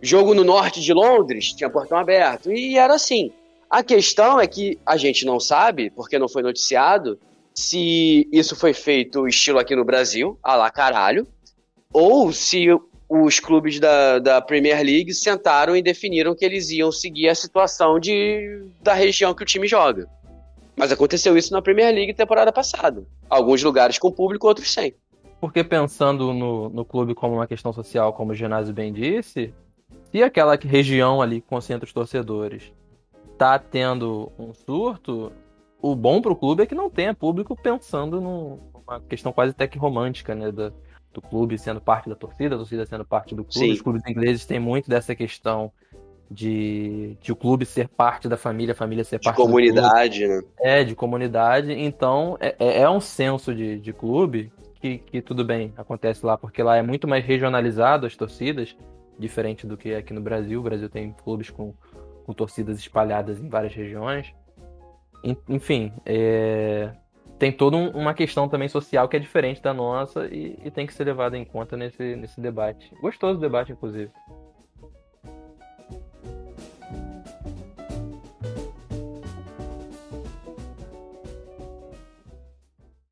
Jogo 0.00 0.34
no 0.34 0.44
norte 0.44 0.80
de 0.80 0.92
Londres 0.92 1.52
tinha 1.52 1.70
portão 1.70 1.98
aberto, 1.98 2.52
e 2.52 2.76
era 2.76 2.94
assim. 2.94 3.32
A 3.70 3.82
questão 3.82 4.40
é 4.40 4.46
que 4.46 4.78
a 4.84 4.96
gente 4.96 5.26
não 5.26 5.38
sabe, 5.38 5.90
porque 5.90 6.18
não 6.18 6.28
foi 6.28 6.42
noticiado, 6.42 7.18
se 7.54 8.28
isso 8.32 8.56
foi 8.56 8.72
feito 8.72 9.26
estilo 9.26 9.58
aqui 9.58 9.74
no 9.76 9.84
Brasil, 9.84 10.38
a 10.42 10.54
lá 10.54 10.70
caralho, 10.70 11.26
ou 11.92 12.32
se 12.32 12.66
os 13.08 13.40
clubes 13.40 13.80
da, 13.80 14.18
da 14.18 14.40
Premier 14.40 14.84
League 14.84 15.14
sentaram 15.14 15.74
e 15.74 15.82
definiram 15.82 16.34
que 16.34 16.44
eles 16.44 16.70
iam 16.70 16.92
seguir 16.92 17.28
a 17.28 17.34
situação 17.34 17.98
de, 17.98 18.66
da 18.82 18.92
região 18.92 19.32
que 19.32 19.42
o 19.42 19.46
time 19.46 19.66
joga. 19.66 20.06
Mas 20.76 20.92
aconteceu 20.92 21.36
isso 21.36 21.52
na 21.52 21.62
Premier 21.62 21.92
League 21.92 22.14
temporada 22.14 22.52
passada. 22.52 23.04
Alguns 23.28 23.62
lugares 23.62 23.98
com 23.98 24.12
público, 24.12 24.46
outros 24.46 24.72
sem. 24.72 24.94
porque 25.40 25.64
pensando 25.64 26.32
no, 26.32 26.68
no 26.68 26.84
clube 26.84 27.14
como 27.14 27.34
uma 27.34 27.46
questão 27.46 27.72
social, 27.72 28.12
como 28.12 28.32
o 28.32 28.34
Ginásio 28.34 28.74
bem 28.74 28.92
disse, 28.92 29.54
se 30.12 30.22
aquela 30.22 30.56
região 30.56 31.22
ali 31.22 31.40
concentra 31.40 31.86
os 31.86 31.92
torcedores 31.92 32.72
tá 33.38 33.58
tendo 33.58 34.30
um 34.38 34.52
surto, 34.52 35.32
o 35.80 35.94
bom 35.94 36.20
pro 36.20 36.36
clube 36.36 36.62
é 36.62 36.66
que 36.66 36.74
não 36.74 36.90
tenha 36.90 37.14
público 37.14 37.56
pensando 37.56 38.20
numa 38.20 39.00
questão 39.08 39.32
quase 39.32 39.52
até 39.52 39.66
que 39.66 39.78
romântica, 39.78 40.34
né? 40.34 40.50
Do, 40.50 40.74
do 41.18 41.28
clube 41.28 41.58
sendo 41.58 41.80
parte 41.80 42.08
da 42.08 42.14
torcida, 42.14 42.54
a 42.54 42.58
torcida 42.58 42.86
sendo 42.86 43.04
parte 43.04 43.34
do 43.34 43.44
clube. 43.44 43.66
Sim. 43.66 43.72
Os 43.72 43.82
clubes 43.82 44.02
ingleses 44.06 44.46
têm 44.46 44.60
muito 44.60 44.88
dessa 44.88 45.14
questão 45.14 45.72
de, 46.30 47.16
de 47.20 47.32
o 47.32 47.36
clube 47.36 47.66
ser 47.66 47.88
parte 47.88 48.28
da 48.28 48.36
família, 48.36 48.72
a 48.72 48.76
família 48.76 49.02
ser 49.02 49.18
parte 49.18 49.36
de 49.36 49.42
comunidade, 49.42 50.26
né? 50.26 50.42
É, 50.60 50.84
de 50.84 50.94
comunidade. 50.94 51.72
Então, 51.72 52.36
é, 52.40 52.54
é, 52.58 52.82
é 52.82 52.90
um 52.90 53.00
senso 53.00 53.54
de, 53.54 53.80
de 53.80 53.92
clube 53.92 54.52
que, 54.80 54.98
que 54.98 55.20
tudo 55.20 55.44
bem, 55.44 55.72
acontece 55.76 56.24
lá, 56.24 56.38
porque 56.38 56.62
lá 56.62 56.76
é 56.76 56.82
muito 56.82 57.08
mais 57.08 57.24
regionalizado 57.24 58.06
as 58.06 58.14
torcidas, 58.14 58.76
diferente 59.18 59.66
do 59.66 59.76
que 59.76 59.94
aqui 59.94 60.12
no 60.12 60.20
Brasil. 60.20 60.60
O 60.60 60.62
Brasil 60.62 60.88
tem 60.88 61.12
clubes 61.24 61.50
com, 61.50 61.74
com 62.24 62.32
torcidas 62.32 62.78
espalhadas 62.78 63.40
em 63.40 63.48
várias 63.48 63.74
regiões. 63.74 64.32
Enfim, 65.48 65.92
é... 66.06 66.92
tem 67.38 67.52
toda 67.52 67.76
um, 67.76 67.90
uma 67.90 68.14
questão 68.14 68.48
também 68.48 68.68
social 68.68 69.08
que 69.08 69.16
é 69.16 69.20
diferente 69.20 69.62
da 69.62 69.72
nossa 69.72 70.26
e, 70.26 70.58
e 70.64 70.70
tem 70.70 70.86
que 70.86 70.92
ser 70.92 71.04
levada 71.04 71.36
em 71.36 71.44
conta 71.44 71.76
nesse, 71.76 72.16
nesse 72.16 72.40
debate. 72.40 72.92
Gostoso 73.00 73.38
debate, 73.38 73.72
inclusive. 73.72 74.10